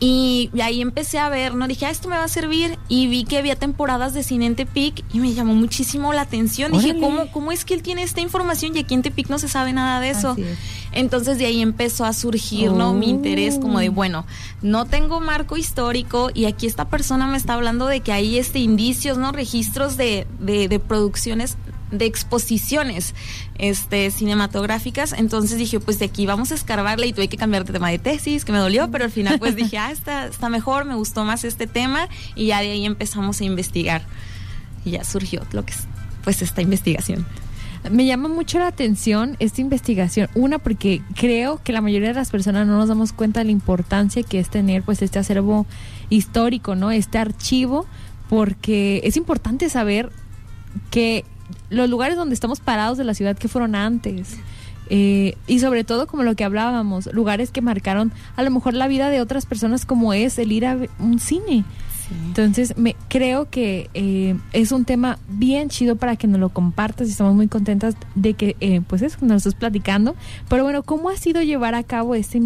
[0.00, 3.22] y ahí empecé a ver, no dije, ah, esto me va a servir y vi
[3.22, 6.72] que había temporadas de cine en Tepic y me llamó muchísimo la atención.
[6.72, 6.98] Dije.
[6.98, 9.72] ¿cómo, ¿cómo es que él tiene esta información y aquí en Tepic no se sabe
[9.72, 10.34] nada de eso?
[10.36, 10.58] Es.
[10.92, 12.92] Entonces de ahí empezó a surgir, ¿no?
[12.92, 14.26] Mi interés como de, bueno,
[14.62, 18.58] no tengo marco histórico y aquí esta persona me está hablando de que hay este
[18.58, 19.32] indicios, ¿no?
[19.32, 21.56] Registros de, de, producciones
[21.90, 23.14] de exposiciones
[23.58, 25.12] este cinematográficas.
[25.12, 27.98] Entonces dije pues de aquí vamos a escarbarle y tuve que cambiar de tema de
[27.98, 31.24] tesis que me dolió pero al final pues dije ah está, está mejor me gustó
[31.24, 34.02] más este tema y ya de ahí empezamos a investigar.
[34.84, 35.86] Y ya surgió lo que es
[36.24, 37.26] pues esta investigación
[37.90, 40.28] Me llama mucho la atención esta investigación.
[40.34, 43.50] Una, porque creo que la mayoría de las personas no nos damos cuenta de la
[43.50, 45.66] importancia que es tener pues este acervo
[46.08, 46.92] histórico, ¿no?
[46.92, 47.86] Este archivo,
[48.28, 50.10] porque es importante saber
[50.90, 51.24] que
[51.70, 54.36] los lugares donde estamos parados de la ciudad que fueron antes.
[54.90, 58.88] eh, y sobre todo como lo que hablábamos, lugares que marcaron a lo mejor la
[58.88, 61.64] vida de otras personas como es el ir a un cine.
[62.26, 67.08] Entonces, me creo que eh, es un tema bien chido para que nos lo compartas
[67.08, 70.14] y estamos muy contentas de que, eh, pues eso, nos estés platicando.
[70.48, 72.38] Pero bueno, ¿cómo ha sido llevar a cabo esta,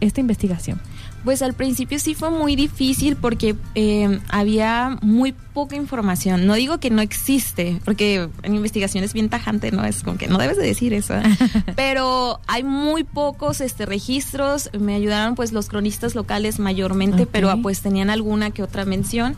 [0.00, 0.80] esta investigación?
[1.24, 6.46] Pues al principio sí fue muy difícil porque eh, había muy poca información.
[6.46, 9.84] No digo que no existe, porque en investigación es bien tajante, ¿no?
[9.84, 11.14] Es como que no debes de decir eso.
[11.14, 11.22] ¿eh?
[11.76, 14.70] Pero hay muy pocos este, registros.
[14.78, 19.36] Me ayudaron pues los cronistas locales mayormente, pero pues tenían alguna que otra mención.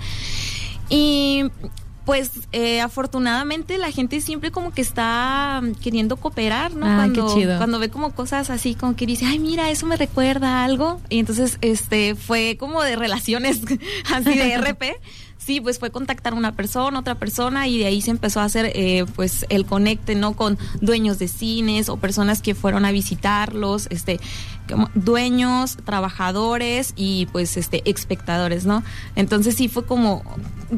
[0.88, 1.44] Y
[2.04, 6.86] pues eh, afortunadamente la gente siempre como que está mm, queriendo cooperar, ¿no?
[6.86, 7.56] Ay, qué cuando, chido.
[7.58, 11.00] cuando ve como cosas así como que dice, ay mira, eso me recuerda a algo.
[11.08, 13.60] Y entonces este fue como de relaciones
[14.12, 14.96] así de RP.
[15.44, 18.70] Sí, pues fue contactar una persona, otra persona y de ahí se empezó a hacer
[18.76, 20.34] eh, pues el conecte, ¿no?
[20.34, 24.20] Con dueños de cines o personas que fueron a visitarlos, este,
[24.94, 28.82] dueños, trabajadores y pues este espectadores, ¿no?
[29.16, 30.22] Entonces sí fue como,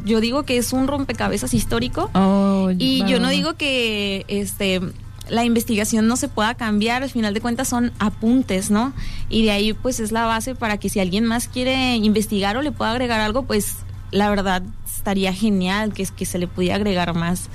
[0.05, 4.81] yo digo que es un rompecabezas histórico Oh, y yo no digo que este
[5.29, 8.93] la investigación no se pueda cambiar, al final de cuentas son apuntes, ¿no?
[9.31, 12.63] Y de ahí pues es la base para que si alguien más quiere investigar o
[12.63, 13.77] le pueda agregar algo, pues
[14.11, 17.49] la verdad estaría genial que, que se le pudiera agregar más.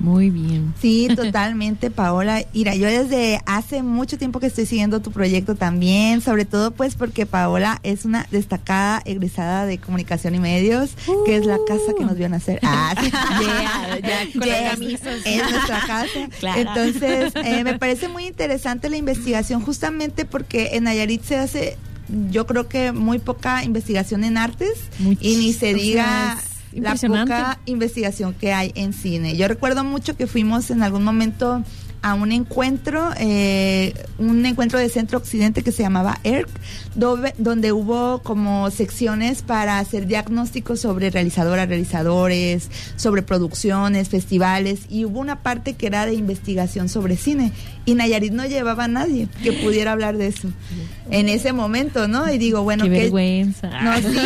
[0.00, 0.74] Muy bien.
[0.80, 2.42] Sí, totalmente, Paola.
[2.54, 6.94] Mira, yo desde hace mucho tiempo que estoy siguiendo tu proyecto también, sobre todo pues
[6.94, 10.90] porque Paola es una destacada egresada de comunicación y medios,
[11.26, 12.58] que es la casa que nos vio nacer.
[12.62, 13.10] Ah, sí,
[14.44, 16.10] yeah, es nuestra casa.
[16.40, 16.60] Claro.
[16.60, 21.76] Entonces, eh, me parece muy interesante la investigación justamente porque en Nayarit se hace
[22.30, 24.72] yo creo que muy poca investigación en artes
[25.20, 26.38] y ni se diga
[26.72, 29.36] la poca investigación que hay en cine.
[29.36, 31.62] Yo recuerdo mucho que fuimos en algún momento
[32.02, 36.48] a un encuentro, eh, un encuentro de Centro Occidente que se llamaba ERC,
[36.94, 45.04] donde, donde hubo como secciones para hacer diagnósticos sobre realizadoras, realizadores, sobre producciones, festivales, y
[45.04, 47.52] hubo una parte que era de investigación sobre cine.
[47.84, 50.48] Y Nayarit no llevaba a nadie que pudiera hablar de eso
[51.10, 52.30] en ese momento, ¿no?
[52.32, 53.70] Y digo, bueno, Qué ¿qué- vergüenza.
[53.82, 54.18] no, sí,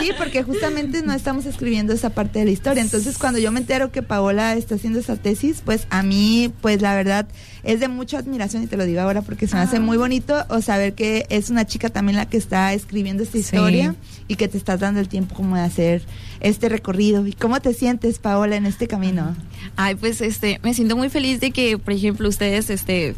[0.00, 2.82] sí, porque justamente no estamos escribiendo esa parte de la historia.
[2.82, 6.82] Entonces, cuando yo me entero que Paola está haciendo esa tesis, pues a mí, pues
[6.82, 7.26] la verdad,
[7.62, 10.44] es de mucha admiración y te lo digo ahora porque se me hace muy bonito
[10.48, 13.38] o saber que es una chica también la que está escribiendo esta Sí.
[13.40, 13.94] historia
[14.28, 16.02] y que te estás dando el tiempo como de hacer
[16.40, 17.26] este recorrido.
[17.26, 19.36] ¿Y cómo te sientes, Paola, en este camino?
[19.76, 23.14] Ay, pues este, me siento muy feliz de que, por ejemplo, ustedes, este,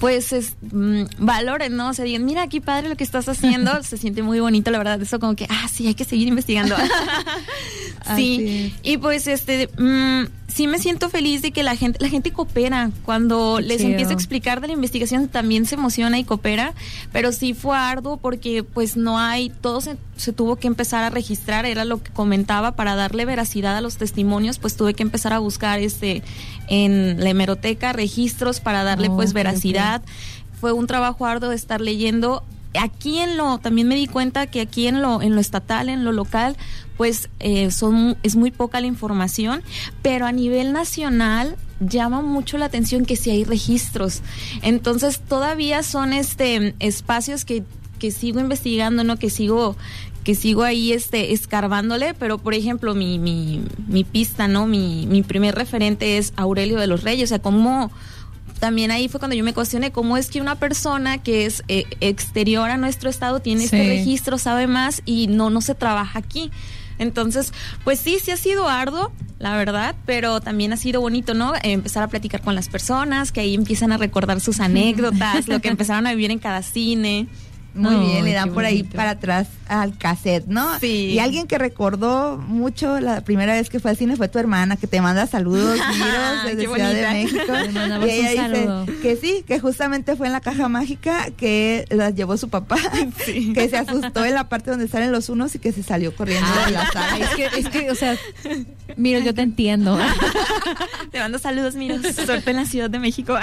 [0.00, 1.90] pues es, mm, valoren, ¿no?
[1.90, 4.78] O sea, digan, mira qué padre lo que estás haciendo, se siente muy bonito, la
[4.78, 6.74] verdad, eso como que, ah, sí, hay que seguir investigando.
[8.06, 12.08] Así sí, y pues este, mm, sí me siento feliz de que la gente, la
[12.08, 13.90] gente coopera, cuando Qué les chido.
[13.90, 16.74] empiezo a explicar de la investigación también se emociona y coopera,
[17.12, 21.10] pero sí fue arduo porque pues no hay, todo se, se tuvo que empezar a
[21.10, 25.32] registrar, era lo que comentaba, para darle veracidad a los testimonios, pues tuve que empezar
[25.32, 26.22] a buscar este
[26.68, 30.02] en la hemeroteca registros para darle Oh, pues veracidad.
[30.60, 32.42] Fue un trabajo arduo de estar leyendo.
[32.78, 36.04] Aquí en lo, también me di cuenta que aquí en lo, en lo estatal, en
[36.04, 36.56] lo local,
[37.00, 39.62] pues eh, son, es muy poca la información,
[40.02, 44.20] pero a nivel nacional llama mucho la atención que sí hay registros.
[44.60, 47.62] Entonces todavía son este espacios que,
[47.98, 49.16] que sigo investigando, ¿no?
[49.16, 49.76] Que sigo
[50.24, 54.66] que sigo ahí este escarbándole, pero por ejemplo mi, mi, mi pista, ¿no?
[54.66, 57.90] Mi, mi primer referente es Aurelio de los Reyes, o sea, cómo
[58.58, 61.84] también ahí fue cuando yo me cuestioné cómo es que una persona que es eh,
[62.02, 63.88] exterior a nuestro estado tiene este Sí.
[63.88, 66.50] registro, sabe más y no, no se trabaja aquí.
[67.00, 71.54] Entonces, pues sí, sí ha sido arduo, la verdad, pero también ha sido bonito, ¿no?
[71.62, 75.68] Empezar a platicar con las personas, que ahí empiezan a recordar sus anécdotas, lo que
[75.68, 77.26] empezaron a vivir en cada cine.
[77.74, 80.78] Muy bien, le dan por ahí para atrás al cassette, ¿no?
[80.80, 81.10] Sí.
[81.12, 84.76] Y alguien que recordó mucho la primera vez que fue al cine fue tu hermana,
[84.76, 87.10] que te manda saludos, miros, desde Ciudad de.
[87.12, 87.52] México.
[87.52, 88.86] Le y ella un dice saludo.
[89.02, 92.76] que sí, que justamente fue en la caja mágica que las llevó su papá,
[93.26, 96.48] que se asustó en la parte donde salen los unos y que se salió corriendo
[96.66, 97.08] de la sala.
[97.12, 98.16] Ay, es que, es que, o sea,
[98.96, 99.98] mira, yo te entiendo.
[101.10, 102.02] Te mando saludos, miros.
[102.14, 103.36] Suerte en la Ciudad de México.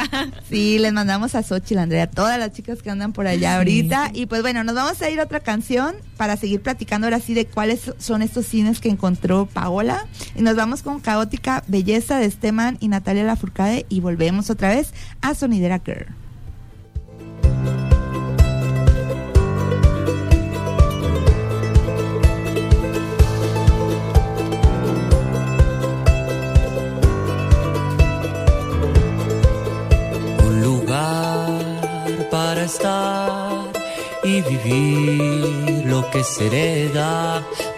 [0.49, 4.11] Sí, les mandamos a Xochitl, Andrea, todas las chicas que andan por allá ahorita.
[4.17, 7.35] Y pues bueno, nos vamos a ir a otra canción para seguir platicando ahora sí
[7.35, 10.07] de cuáles son estos cines que encontró Paola.
[10.35, 14.91] Y nos vamos con Caótica Belleza de Esteban y Natalia Lafourcade y volvemos otra vez
[15.21, 16.26] a Sonidera Girl.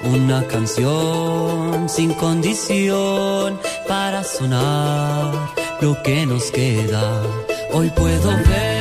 [0.04, 5.34] Una canción sin condición para sonar
[5.82, 7.22] lo que nos queda.
[7.72, 8.79] Hoy puedo ver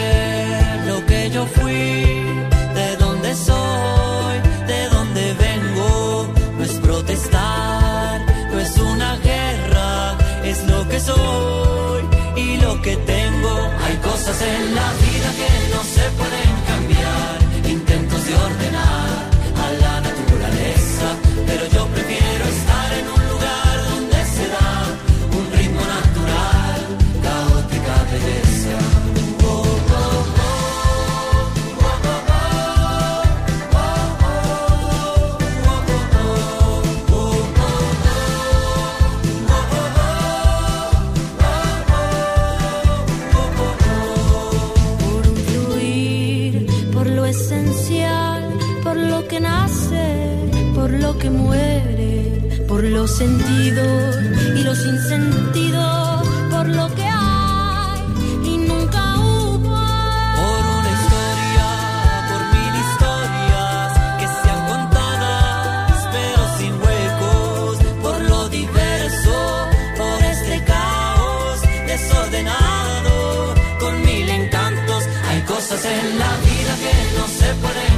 [73.80, 75.04] con mil encantos.
[75.28, 77.97] Hay cosas en la vida que no se pueden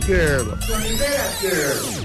[0.00, 0.56] Girl.
[0.60, 2.03] Sonidera Girl.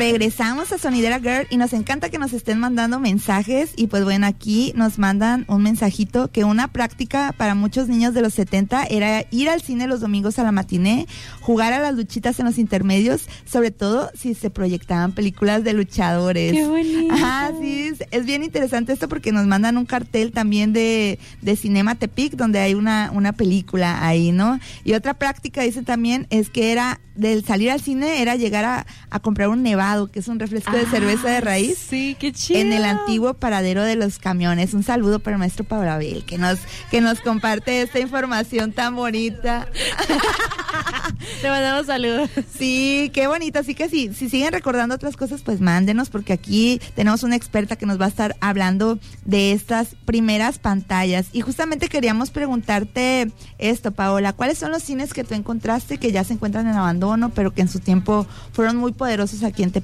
[0.00, 4.26] Regresamos a Sonidera Girl y nos encanta que nos estén mandando mensajes y pues bueno,
[4.26, 9.26] aquí nos mandan un mensajito que una práctica para muchos niños de los 70 era
[9.30, 11.06] ir al cine los domingos a la matiné,
[11.42, 16.54] jugar a las luchitas en los intermedios, sobre todo si se proyectaban películas de luchadores.
[16.54, 17.12] Qué bonito.
[17.12, 21.56] Ajá, sí, es, es bien interesante esto porque nos mandan un cartel también de, de
[21.56, 24.60] Cinema Tepic donde hay una, una película ahí, ¿no?
[24.82, 28.86] Y otra práctica, dicen también, es que era del salir al cine era llegar a,
[29.10, 31.78] a comprar un nevado, que es un refresco de cerveza de raíz.
[31.78, 32.60] Sí, qué chido.
[32.60, 34.74] En el antiguo paradero de los camiones.
[34.74, 36.58] Un saludo para el maestro Pablo Abel, que nos,
[36.90, 39.68] que nos comparte esta información tan bonita.
[41.42, 42.30] Le mandamos saludos.
[42.56, 43.58] Sí, qué bonito.
[43.58, 47.76] Así que sí, si siguen recordando otras cosas, pues mándenos, porque aquí tenemos una experta
[47.76, 51.26] que nos va a estar hablando de estas primeras pantallas.
[51.32, 56.24] Y justamente queríamos preguntarte esto, Paola, ¿cuáles son los cines que tú encontraste que ya
[56.24, 59.79] se encuentran en abandono, pero que en su tiempo fueron muy poderosos aquí en Tepic?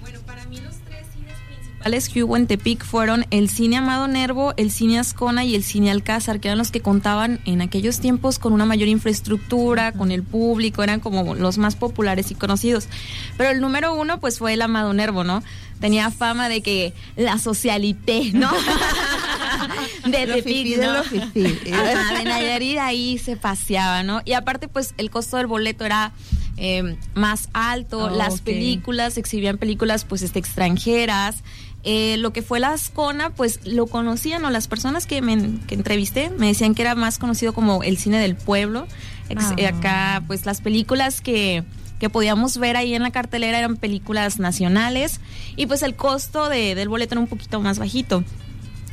[0.00, 4.08] Bueno, para mí los tres cines principales que hubo en Tepic fueron el Cine Amado
[4.08, 8.00] Nervo, el Cine Ascona y el Cine Alcázar, que eran los que contaban en aquellos
[8.00, 12.88] tiempos con una mayor infraestructura, con el público, eran como los más populares y conocidos.
[13.36, 15.42] Pero el número uno pues fue el Amado Nervo, ¿no?
[15.80, 18.50] Tenía fama de que la socialité, ¿no?
[20.06, 20.92] de Lo Tepic, fifí de ¿no?
[20.92, 21.72] lo fifí.
[21.72, 24.20] Ajá, de Nayarit ahí se paseaba, ¿no?
[24.26, 26.12] Y aparte, pues el costo del boleto era
[26.60, 31.42] eh, más alto, Oh, las películas, exhibían películas pues este, extranjeras.
[31.82, 35.74] Eh, lo que fue la Ascona, pues lo conocían, o las personas que me que
[35.74, 38.86] entrevisté me decían que era más conocido como el cine del pueblo.
[39.30, 39.54] Ex- Ah.
[39.56, 41.64] eh, acá, pues las películas que,
[41.98, 45.20] que podíamos ver ahí en la cartelera eran películas nacionales
[45.56, 48.24] y pues el costo de- del boleto era un poquito más bajito.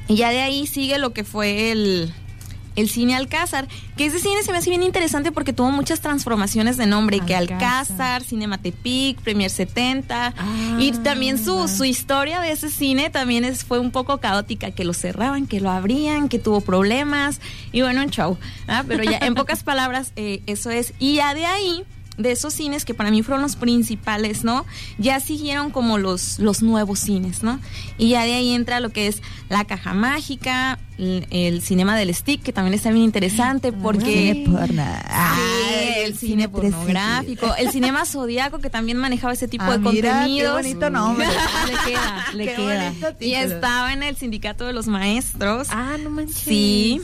[0.07, 2.13] Y ya de ahí sigue lo que fue el,
[2.77, 3.67] el cine Alcázar,
[3.97, 7.35] que ese cine se me hace bien interesante porque tuvo muchas transformaciones de nombre, que
[7.35, 7.57] Alcázar.
[7.57, 10.07] Alcázar, Cinematepic, Premier 70,
[10.37, 14.71] Ah, y también su, su historia de ese cine también es, fue un poco caótica,
[14.71, 18.83] que lo cerraban, que lo abrían, que tuvo problemas, y bueno, un show, ¿ah?
[18.87, 21.83] pero ya en pocas palabras eh, eso es, y ya de ahí
[22.17, 24.65] de esos cines que para mí fueron los principales, ¿no?
[24.97, 27.59] Ya siguieron como los, los nuevos cines, ¿no?
[27.97, 32.13] Y ya de ahí entra lo que es la caja mágica, el, el cinema del
[32.13, 34.33] stick, que también está bien interesante porque...
[34.33, 34.83] Cine porno.
[35.35, 36.49] Sí, el cine 360.
[36.49, 40.61] pornográfico, el cinema zodiaco que también manejaba ese tipo Ah, de mira, contenidos.
[40.61, 41.27] Qué bonito nombre.
[41.67, 42.93] Le queda, le Qué queda.
[43.19, 45.67] Y estaba en el sindicato de los maestros.
[45.71, 46.37] Ah, no manches.
[46.37, 47.01] Sí.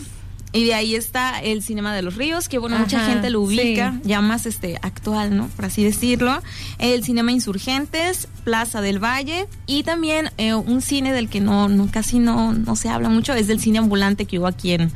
[0.55, 3.93] Y de ahí está el Cinema de los Ríos, que bueno, mucha gente lo ubica,
[3.93, 4.09] sí.
[4.09, 5.47] ya más este actual, ¿no?
[5.47, 6.43] Por así decirlo.
[6.77, 11.89] El Cinema Insurgentes, Plaza del Valle y también eh, un cine del que no, no
[11.89, 14.91] casi no, no se habla mucho, es del cine ambulante que hubo aquí en,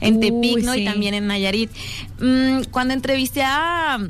[0.00, 0.74] en Uy, Tepic, ¿no?
[0.74, 0.80] sí.
[0.80, 1.70] Y también en Nayarit.
[2.20, 4.00] Mm, cuando entrevisté a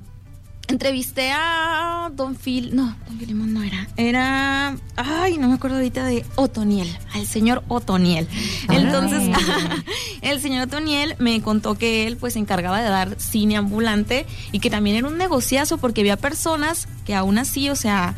[0.69, 6.05] entrevisté a Don Phil, no, Don Filimón no era, era, ay, no me acuerdo ahorita
[6.05, 8.29] de Otoniel, al señor Otoniel.
[8.69, 9.35] Entonces,
[10.21, 14.61] el señor Otoniel me contó que él pues se encargaba de dar cine ambulante y
[14.61, 18.15] que también era un negociazo porque había personas que aún así, o sea,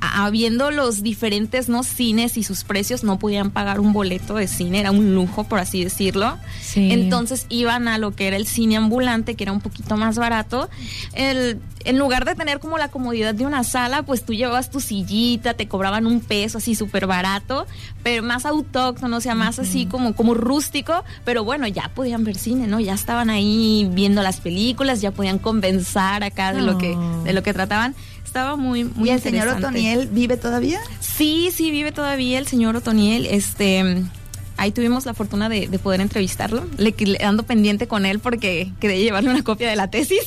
[0.00, 4.80] habiendo los diferentes no cines y sus precios no podían pagar un boleto de cine,
[4.80, 6.38] era un lujo por así decirlo.
[6.60, 6.90] Sí.
[6.92, 10.68] Entonces iban a lo que era el cine ambulante, que era un poquito más barato.
[11.12, 14.80] El, en lugar de tener como la comodidad de una sala, pues tú llevabas tu
[14.80, 17.66] sillita, te cobraban un peso así súper barato,
[18.02, 22.36] pero más autóctono, o sea, más así como, como rústico, pero bueno, ya podían ver
[22.36, 22.80] cine, ¿no?
[22.80, 27.42] Ya estaban ahí viendo las películas, ya podían convencer acá de lo que, de lo
[27.42, 27.94] que trataban.
[28.36, 29.48] Estaba muy, muy ¿Y el señor.
[29.48, 30.78] Otoniel vive todavía?
[31.00, 33.24] Sí, sí, vive todavía el señor Otoniel.
[33.24, 34.02] Este,
[34.58, 36.66] ahí tuvimos la fortuna de, de poder entrevistarlo.
[36.76, 40.20] Le, le ando pendiente con él porque quería llevarle una copia de la tesis.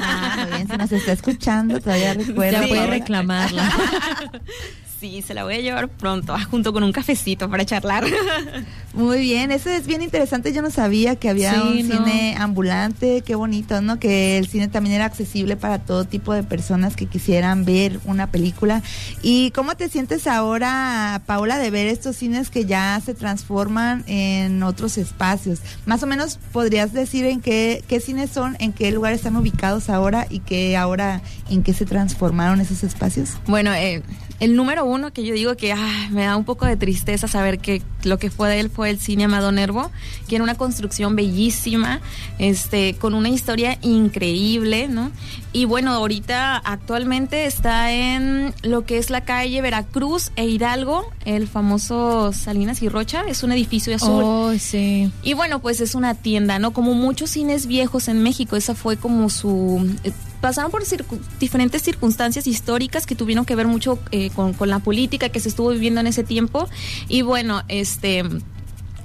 [0.00, 2.60] Ah, muy bien, si nos está escuchando, todavía recuerda.
[2.60, 2.86] Ya puede Paola.
[2.92, 3.72] reclamarla.
[5.00, 8.04] sí, se la voy a llevar pronto, ah, junto con un cafecito para charlar.
[8.94, 10.52] Muy bien, eso es bien interesante.
[10.52, 11.96] Yo no sabía que había Sí, un no.
[11.98, 13.22] cine ambulante.
[13.24, 14.00] Qué bonito, ¿no?
[14.00, 18.28] Que el cine también era accesible para todo tipo de personas que quisieran ver una
[18.30, 18.82] película.
[19.22, 24.62] ¿Y cómo te sientes ahora, Paula, de ver estos cines que ya se transforman en
[24.62, 25.60] otros espacios?
[25.86, 29.90] Más o menos podrías decir en qué, qué cines son, en qué lugar están ubicados
[29.90, 33.30] ahora y que ahora en qué se transformaron esos espacios.
[33.46, 34.02] Bueno, eh,
[34.40, 37.58] el número uno que yo digo que ah, me da un poco de tristeza saber
[37.58, 39.90] que lo que fue de él fue el cine Amado Nervo,
[40.28, 42.00] que era una construcción bellísima,
[42.38, 45.10] este, con una historia increíble, ¿no?
[45.52, 51.48] Y bueno, ahorita actualmente está en lo que es la calle Veracruz e Hidalgo, el
[51.48, 54.22] famoso Salinas y Rocha, es un edificio azul.
[54.24, 55.10] Oh, sí.
[55.22, 56.72] Y bueno, pues es una tienda, ¿no?
[56.72, 59.96] Como muchos cines viejos en México, esa fue como su...
[60.40, 64.78] pasaron por circu- diferentes circunstancias históricas que tuvieron que ver mucho eh, con, con la
[64.78, 66.68] política que se estuvo viviendo en ese tiempo.
[67.08, 68.24] Y bueno, este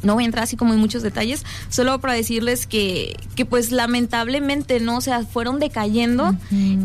[0.03, 3.71] no voy a entrar así como en muchos detalles, solo para decirles que, que pues
[3.71, 6.35] lamentablemente no, o sea, fueron decayendo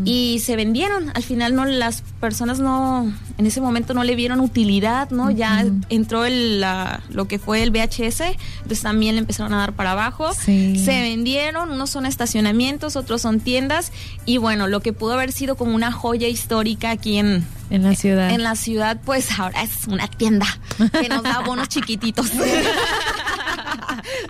[0.05, 1.11] y se vendieron.
[1.13, 5.31] Al final no las personas no en ese momento no le vieron utilidad, ¿no?
[5.31, 8.21] Ya entró el la- lo que fue el VHS,
[8.57, 10.33] entonces también le empezaron a dar para abajo.
[10.33, 10.77] Sí.
[10.83, 13.91] Se vendieron, unos son estacionamientos, otros son tiendas
[14.25, 17.95] y bueno, lo que pudo haber sido como una joya histórica aquí en En la
[17.95, 18.31] ciudad.
[18.31, 20.45] en la ciudad, pues ahora es una tienda
[20.99, 22.31] que nos da bonos chiquititos.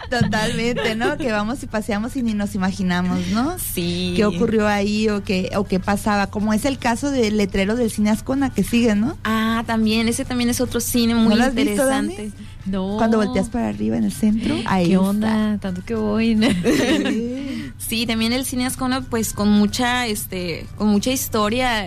[0.09, 1.17] Totalmente, ¿no?
[1.17, 3.57] Que vamos y paseamos y ni nos imaginamos, ¿no?
[3.59, 4.13] Sí.
[4.15, 6.27] ¿Qué ocurrió ahí o qué, o qué pasaba?
[6.27, 9.17] Como es el caso del letrero del cine Ascona que sigue, ¿no?
[9.23, 12.31] Ah, también, ese también es otro cine muy ¿No visto, interesante.
[12.65, 12.95] no.
[12.97, 15.05] Cuando volteas para arriba en el centro, ahí ¿Qué está.
[15.05, 15.57] onda?
[15.61, 16.35] Tanto que voy.
[16.37, 17.65] Sí.
[17.77, 21.85] Sí, también el cine Ascona, pues con mucha, este, con mucha historia.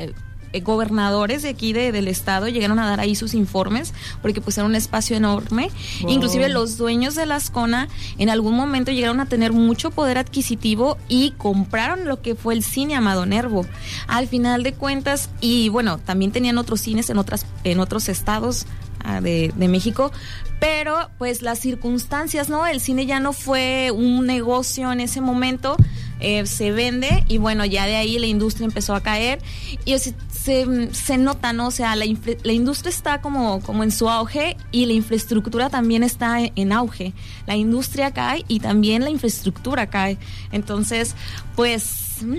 [0.52, 4.58] Eh, gobernadores de aquí de- del estado llegaron a dar ahí sus informes porque pues
[4.58, 5.70] era un espacio enorme.
[6.02, 6.10] Wow.
[6.10, 7.88] inclusive los dueños de la Ascona
[8.18, 12.62] en algún momento llegaron a tener mucho poder adquisitivo y compraron lo que fue el
[12.62, 13.66] cine Amado Nervo.
[14.06, 18.66] Al final de cuentas y bueno también tenían otros cines en otras en otros estados
[19.04, 20.12] ah, de, de México
[20.60, 25.76] pero pues las circunstancias no el cine ya no fue un negocio en ese momento
[26.22, 29.40] eh, se vende y bueno, ya de ahí la industria empezó a caer
[29.84, 31.68] y o sea, se, se nota, ¿no?
[31.68, 35.68] O sea, la, infra- la industria está como, como en su auge y la infraestructura
[35.70, 37.12] también está en, en auge.
[37.46, 40.18] La industria cae y también la infraestructura cae.
[40.52, 41.14] Entonces,
[41.56, 42.16] pues...
[42.22, 42.34] mm,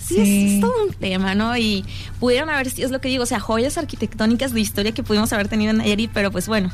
[0.00, 0.20] Sí, Sí.
[0.46, 1.54] Es, es todo un tema, ¿no?
[1.58, 1.84] Y
[2.18, 5.48] pudieron haber, es lo que digo, o sea, joyas arquitectónicas de historia que pudimos haber
[5.48, 6.70] tenido en Nayarit, pero pues bueno,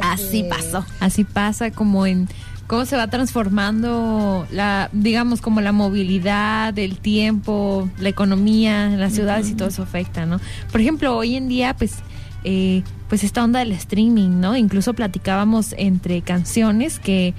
[0.00, 0.84] así pasó.
[1.00, 2.28] Así pasa como en
[2.72, 9.50] cómo se va transformando la, digamos, como la movilidad, el tiempo, la economía las ciudades
[9.50, 10.40] y todo eso afecta, ¿no?
[10.70, 11.96] Por ejemplo, hoy en día, pues,
[12.44, 14.56] eh, pues esta onda del streaming, ¿no?
[14.56, 17.34] Incluso platicábamos entre canciones que,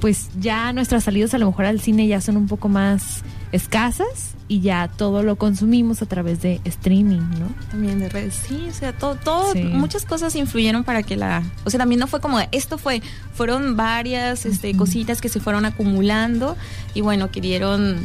[0.00, 3.22] pues, ya nuestras salidas a lo mejor al cine ya son un poco más
[3.54, 7.48] escasas y ya todo lo consumimos a través de streaming, ¿no?
[7.70, 9.62] También de redes, sí, o sea, todo, todo Sí.
[9.62, 13.00] muchas cosas influyeron para que la, o sea, también no fue como, esto fue,
[13.32, 16.56] fueron varias este, cositas que se fueron acumulando
[16.94, 17.98] y bueno, que dieron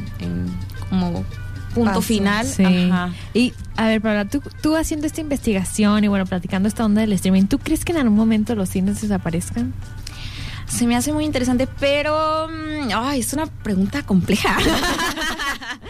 [0.89, 1.25] como
[1.73, 2.01] punto Paso.
[2.01, 2.45] final.
[2.47, 2.63] Sí.
[2.91, 3.11] Ajá.
[3.33, 7.13] Y a ver, Paula, tú, tú haciendo esta investigación y bueno, platicando esta onda del
[7.13, 9.73] streaming, ¿tú crees que en algún momento los cines desaparezcan?
[10.67, 14.55] Se me hace muy interesante, pero, mm, ay, es una pregunta compleja.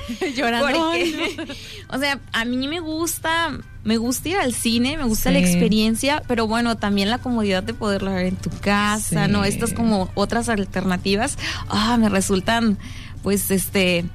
[0.72, 1.38] Porque,
[1.89, 6.24] o sea, a mí me gusta, me gusta ir al cine, me gusta la experiencia,
[6.28, 9.32] pero bueno, también la comodidad de poderlo ver en tu casa, Sí.
[9.32, 9.43] ¿no?
[9.45, 11.38] Estas como otras alternativas,
[11.70, 12.78] ah, me resultan,
[13.24, 14.05] pues, este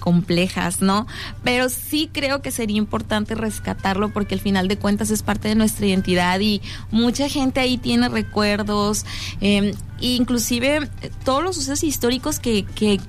[0.00, 1.06] complejas, ¿no?
[1.44, 5.54] Pero sí creo que sería importante rescatarlo porque al final de cuentas es parte de
[5.54, 9.06] nuestra identidad y mucha gente ahí tiene recuerdos,
[9.40, 10.90] eh, e inclusive
[11.24, 13.00] todos los sucesos históricos que, que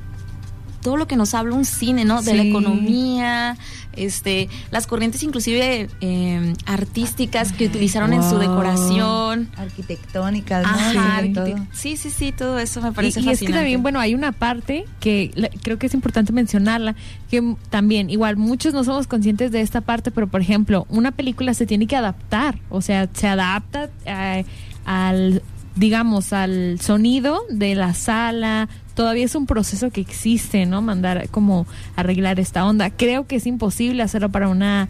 [0.86, 2.22] todo lo que nos habla un cine, ¿no?
[2.22, 3.58] De la economía,
[3.94, 9.50] este, las corrientes inclusive eh, artísticas que utilizaron en su decoración.
[9.58, 10.70] Arquitectónicas, ¿no?
[10.70, 11.56] Ajá, Sí, todo.
[11.74, 14.32] sí, sí, sí, todo eso me Y, parece y es que también, bueno, hay una
[14.32, 16.96] parte que la- creo que es importante mencionarla,
[17.32, 21.54] que también, igual, muchos no somos conscientes de esta parte, pero por ejemplo, una película
[21.56, 24.46] se tiene que adaptar, o sea, se adapta eh,
[24.86, 25.42] al,
[25.76, 28.70] digamos, al sonido de la sala.
[28.96, 30.82] Todavía es un proceso que existe, ¿no?
[30.82, 32.90] Mandar como arreglar esta onda.
[32.90, 34.90] Creo que es imposible hacerlo para una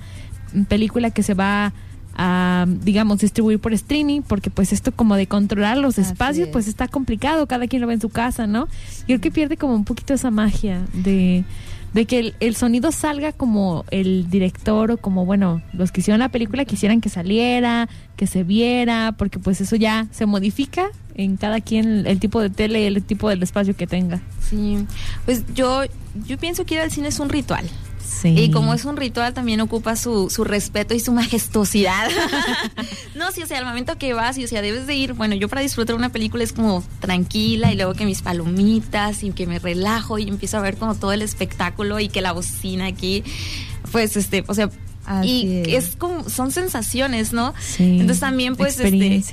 [0.67, 1.73] película que se va
[2.17, 6.53] a, digamos, distribuir por streaming, porque pues esto como de controlar los Así espacios, es.
[6.53, 8.67] pues está complicado, cada quien lo ve en su casa, ¿no?
[8.99, 11.43] Yo creo que pierde como un poquito esa magia de,
[11.95, 16.27] de que el, sonido salga como el director o como, bueno, los que hicieron la
[16.27, 17.87] película quisieran que saliera,
[18.17, 22.41] que se viera, porque pues eso ya se modifica en cada quien el, el tipo
[22.41, 24.19] de tele y el tipo del espacio que tenga.
[24.41, 24.85] Sí,
[25.23, 25.83] pues yo,
[26.27, 27.65] yo pienso que ir al cine es un ritual.
[28.21, 28.29] Sí.
[28.29, 32.09] Y como es un ritual, también ocupa su, su respeto y su majestuosidad.
[33.15, 35.35] no, sí, o sea, al momento que vas, y o sea, debes de ir, bueno,
[35.35, 39.47] yo para disfrutar una película es como tranquila y luego que mis palomitas y que
[39.47, 43.23] me relajo y empiezo a ver como todo el espectáculo y que la bocina aquí,
[43.91, 44.69] pues, este, o sea,
[45.05, 45.89] Así y es.
[45.89, 47.53] es como, son sensaciones, ¿no?
[47.59, 49.23] Sí, Entonces también, pues, este.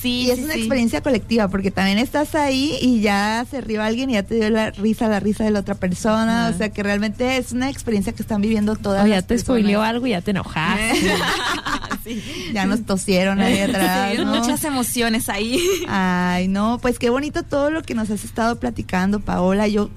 [0.00, 0.60] Sí, Y es sí, una sí.
[0.60, 4.50] experiencia colectiva, porque también estás ahí y ya se rió alguien y ya te dio
[4.50, 6.46] la risa, la risa de la otra persona.
[6.46, 6.54] Ajá.
[6.54, 9.38] O sea que realmente es una experiencia que están viviendo todas O ya las te
[9.38, 11.14] spoileó algo y ya te enojaste.
[12.52, 14.18] Ya nos tosieron ahí atrás.
[14.26, 15.60] Muchas emociones ahí.
[15.86, 19.68] Ay, no, pues qué bonito todo lo que nos has estado platicando, Paola.
[19.68, 19.90] Yo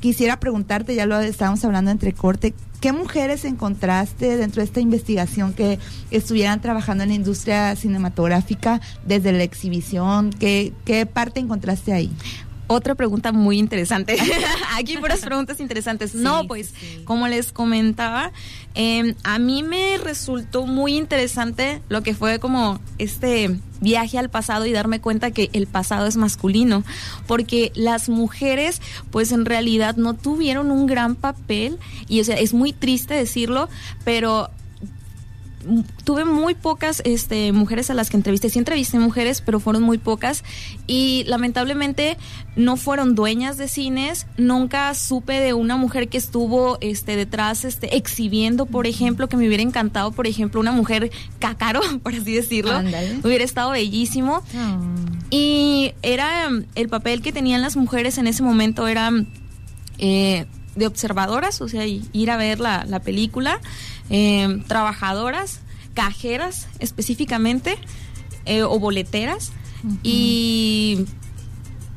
[0.00, 5.52] quisiera preguntarte, ya lo estábamos hablando entre corte, ¿qué mujeres encontraste dentro de esta investigación
[5.52, 5.78] que
[6.10, 10.30] estuvieran trabajando en la industria cinematográfica desde la exhibición?
[10.30, 12.10] ¿Qué, qué parte encontraste ahí?
[12.68, 14.16] Otra pregunta muy interesante.
[14.76, 16.14] Aquí puras preguntas interesantes.
[16.14, 18.32] no, pues, como les comentaba,
[18.74, 24.66] eh, a mí me resultó muy interesante lo que fue como este viaje al pasado
[24.66, 26.82] y darme cuenta que el pasado es masculino,
[27.26, 32.52] porque las mujeres pues en realidad no tuvieron un gran papel y o sea, es
[32.52, 33.68] muy triste decirlo,
[34.04, 34.50] pero
[36.04, 38.50] tuve muy pocas este, mujeres a las que entrevisté.
[38.50, 40.44] Sí entrevisté mujeres, pero fueron muy pocas.
[40.86, 42.16] Y lamentablemente
[42.56, 44.26] no fueron dueñas de cines.
[44.36, 49.46] Nunca supe de una mujer que estuvo este, detrás este, exhibiendo, por ejemplo, que me
[49.46, 52.72] hubiera encantado, por ejemplo, una mujer cácaro, por así decirlo.
[53.22, 54.42] Hubiera estado bellísimo.
[54.54, 54.78] Ah.
[55.30, 59.10] Y era el papel que tenían las mujeres en ese momento era
[59.98, 60.46] eh,
[60.76, 63.60] de observadoras, o sea, ir a ver la, la película.
[64.10, 65.60] Eh, trabajadoras,
[65.94, 67.76] cajeras específicamente,
[68.44, 69.52] eh, o boleteras.
[70.02, 71.04] Y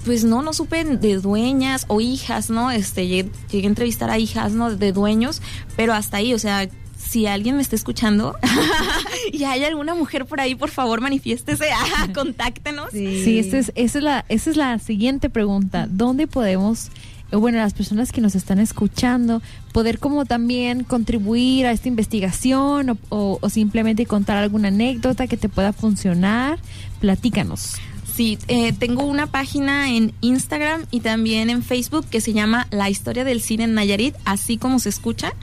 [0.06, 2.72] pues no, no supe de dueñas o hijas, ¿no?
[2.72, 4.76] Este, llegué, a entrevistar a hijas, ¿no?
[4.76, 5.42] De dueños,
[5.76, 8.36] pero hasta ahí, o sea, si alguien me está escuchando
[9.32, 11.66] y hay alguna mujer por ahí, por favor, manifiéstese,
[12.14, 12.90] contáctenos.
[12.92, 15.88] Sí, esa, es, esa, es la, esa es la siguiente pregunta.
[15.90, 16.90] ¿Dónde podemos
[17.32, 23.40] bueno, las personas que nos están escuchando, poder como también contribuir a esta investigación o,
[23.50, 26.60] simplemente contar alguna anécdota que te pueda funcionar.
[27.00, 27.76] Platícanos.
[28.16, 32.90] Sí, eh, tengo una página en Instagram y también en Facebook que se llama La
[32.90, 35.34] Historia del Cine en Nayarit, así como se escucha.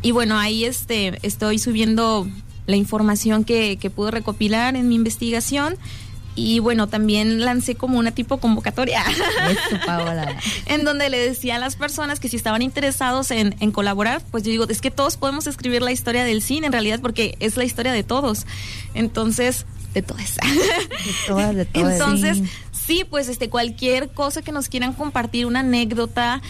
[0.00, 2.26] Y bueno, ahí este, estoy subiendo
[2.66, 5.76] la información que, que pude recopilar en mi investigación
[6.34, 9.04] y bueno, también lancé como una tipo convocatoria.
[10.66, 14.42] en donde le decía a las personas que si estaban interesados en, en, colaborar, pues
[14.42, 17.56] yo digo, es que todos podemos escribir la historia del cine en realidad porque es
[17.56, 18.46] la historia de todos.
[18.94, 20.36] Entonces, de todas.
[20.36, 21.92] De todas, de todas.
[21.92, 22.38] Entonces,
[22.72, 26.42] sí, pues este cualquier cosa que nos quieran compartir, una anécdota,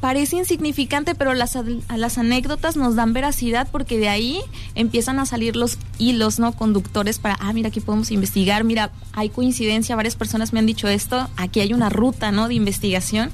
[0.00, 1.58] parece insignificante, pero las,
[1.94, 4.40] las anécdotas nos dan veracidad porque de ahí
[4.74, 6.52] empiezan a salir los hilos, ¿no?
[6.52, 10.88] Conductores para, ah, mira, aquí podemos investigar, mira, hay coincidencia, varias personas me han dicho
[10.88, 12.48] esto, aquí hay una ruta, ¿no?
[12.48, 13.30] De investigación.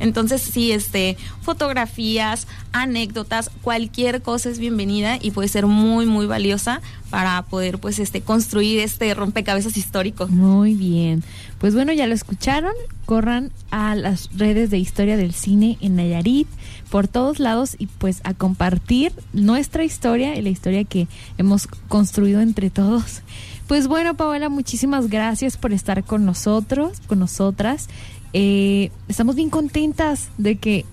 [0.00, 6.80] Entonces, sí, este, fotografías, anécdotas, cualquier cosa es bienvenida y puede ser muy, muy valiosa
[7.10, 10.26] para poder, pues, este, construir este rompecabezas histórico.
[10.28, 11.22] Muy bien.
[11.58, 12.72] Pues bueno, ya lo escucharon.
[13.04, 16.48] Corran a las redes de historia del cine en Nayarit,
[16.90, 22.40] por todos lados y pues a compartir nuestra historia y la historia que hemos construido
[22.40, 23.22] entre todos.
[23.66, 27.88] Pues bueno, Paola, muchísimas gracias por estar con nosotros, con nosotras.
[28.32, 30.84] Eh, estamos bien contentas de que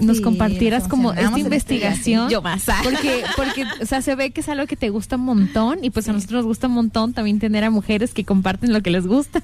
[0.00, 2.28] nos compartieras como esta investigación.
[2.28, 2.64] Yo más.
[2.84, 5.90] Porque, porque, o sea, se ve que es algo que te gusta un montón y
[5.90, 8.90] pues a nosotros nos gusta un montón también tener a mujeres que comparten lo que
[8.90, 9.42] les gusta.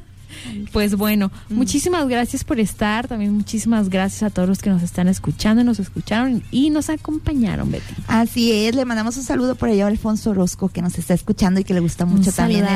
[0.73, 1.55] Pues bueno, mm.
[1.55, 3.09] muchísimas gracias por estar.
[3.09, 7.71] También muchísimas gracias a todos los que nos están escuchando, nos escucharon y nos acompañaron,
[7.71, 7.95] Betty.
[8.09, 11.61] Así es, le mandamos un saludo por allá a Alfonso Orozco que nos está escuchando
[11.61, 12.67] y que le gusta mucho también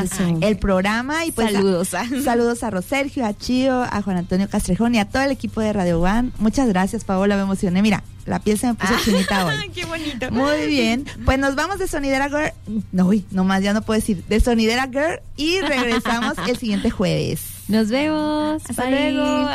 [0.40, 1.24] el, programa.
[1.24, 1.94] Y pues saludos.
[1.94, 5.60] A, saludos a Rosergio, a Chío, a Juan Antonio Castrejón y a todo el equipo
[5.60, 6.30] de Radio One.
[6.38, 7.82] Muchas gracias, Paola, me emocioné.
[7.82, 9.68] Mira, la piel se me puso chinita hoy.
[9.74, 10.30] ¡Qué bonito!
[10.30, 11.06] Muy bien.
[11.24, 12.52] Pues nos vamos de Sonidera Girl.
[12.92, 14.22] No, uy, nomás ya no puedo decir.
[14.28, 17.42] De Sonidera Girl y regresamos el siguiente jueves.
[17.68, 18.62] Nos vemos.
[18.68, 19.48] Hasta luego.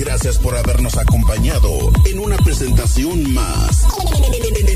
[0.00, 3.86] Gracias por habernos acompañado en una presentación más.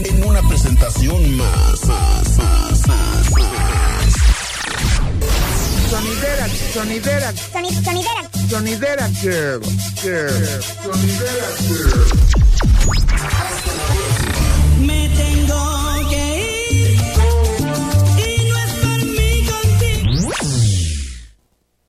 [0.07, 1.85] En una presentación más.
[1.87, 3.96] Más, más, más, más.
[5.91, 7.33] Sonidera, sonidera.
[7.33, 8.23] Sonidera.
[8.49, 9.61] Sonidera girl,
[10.03, 10.31] girl.
[10.83, 12.27] Sonidera girl.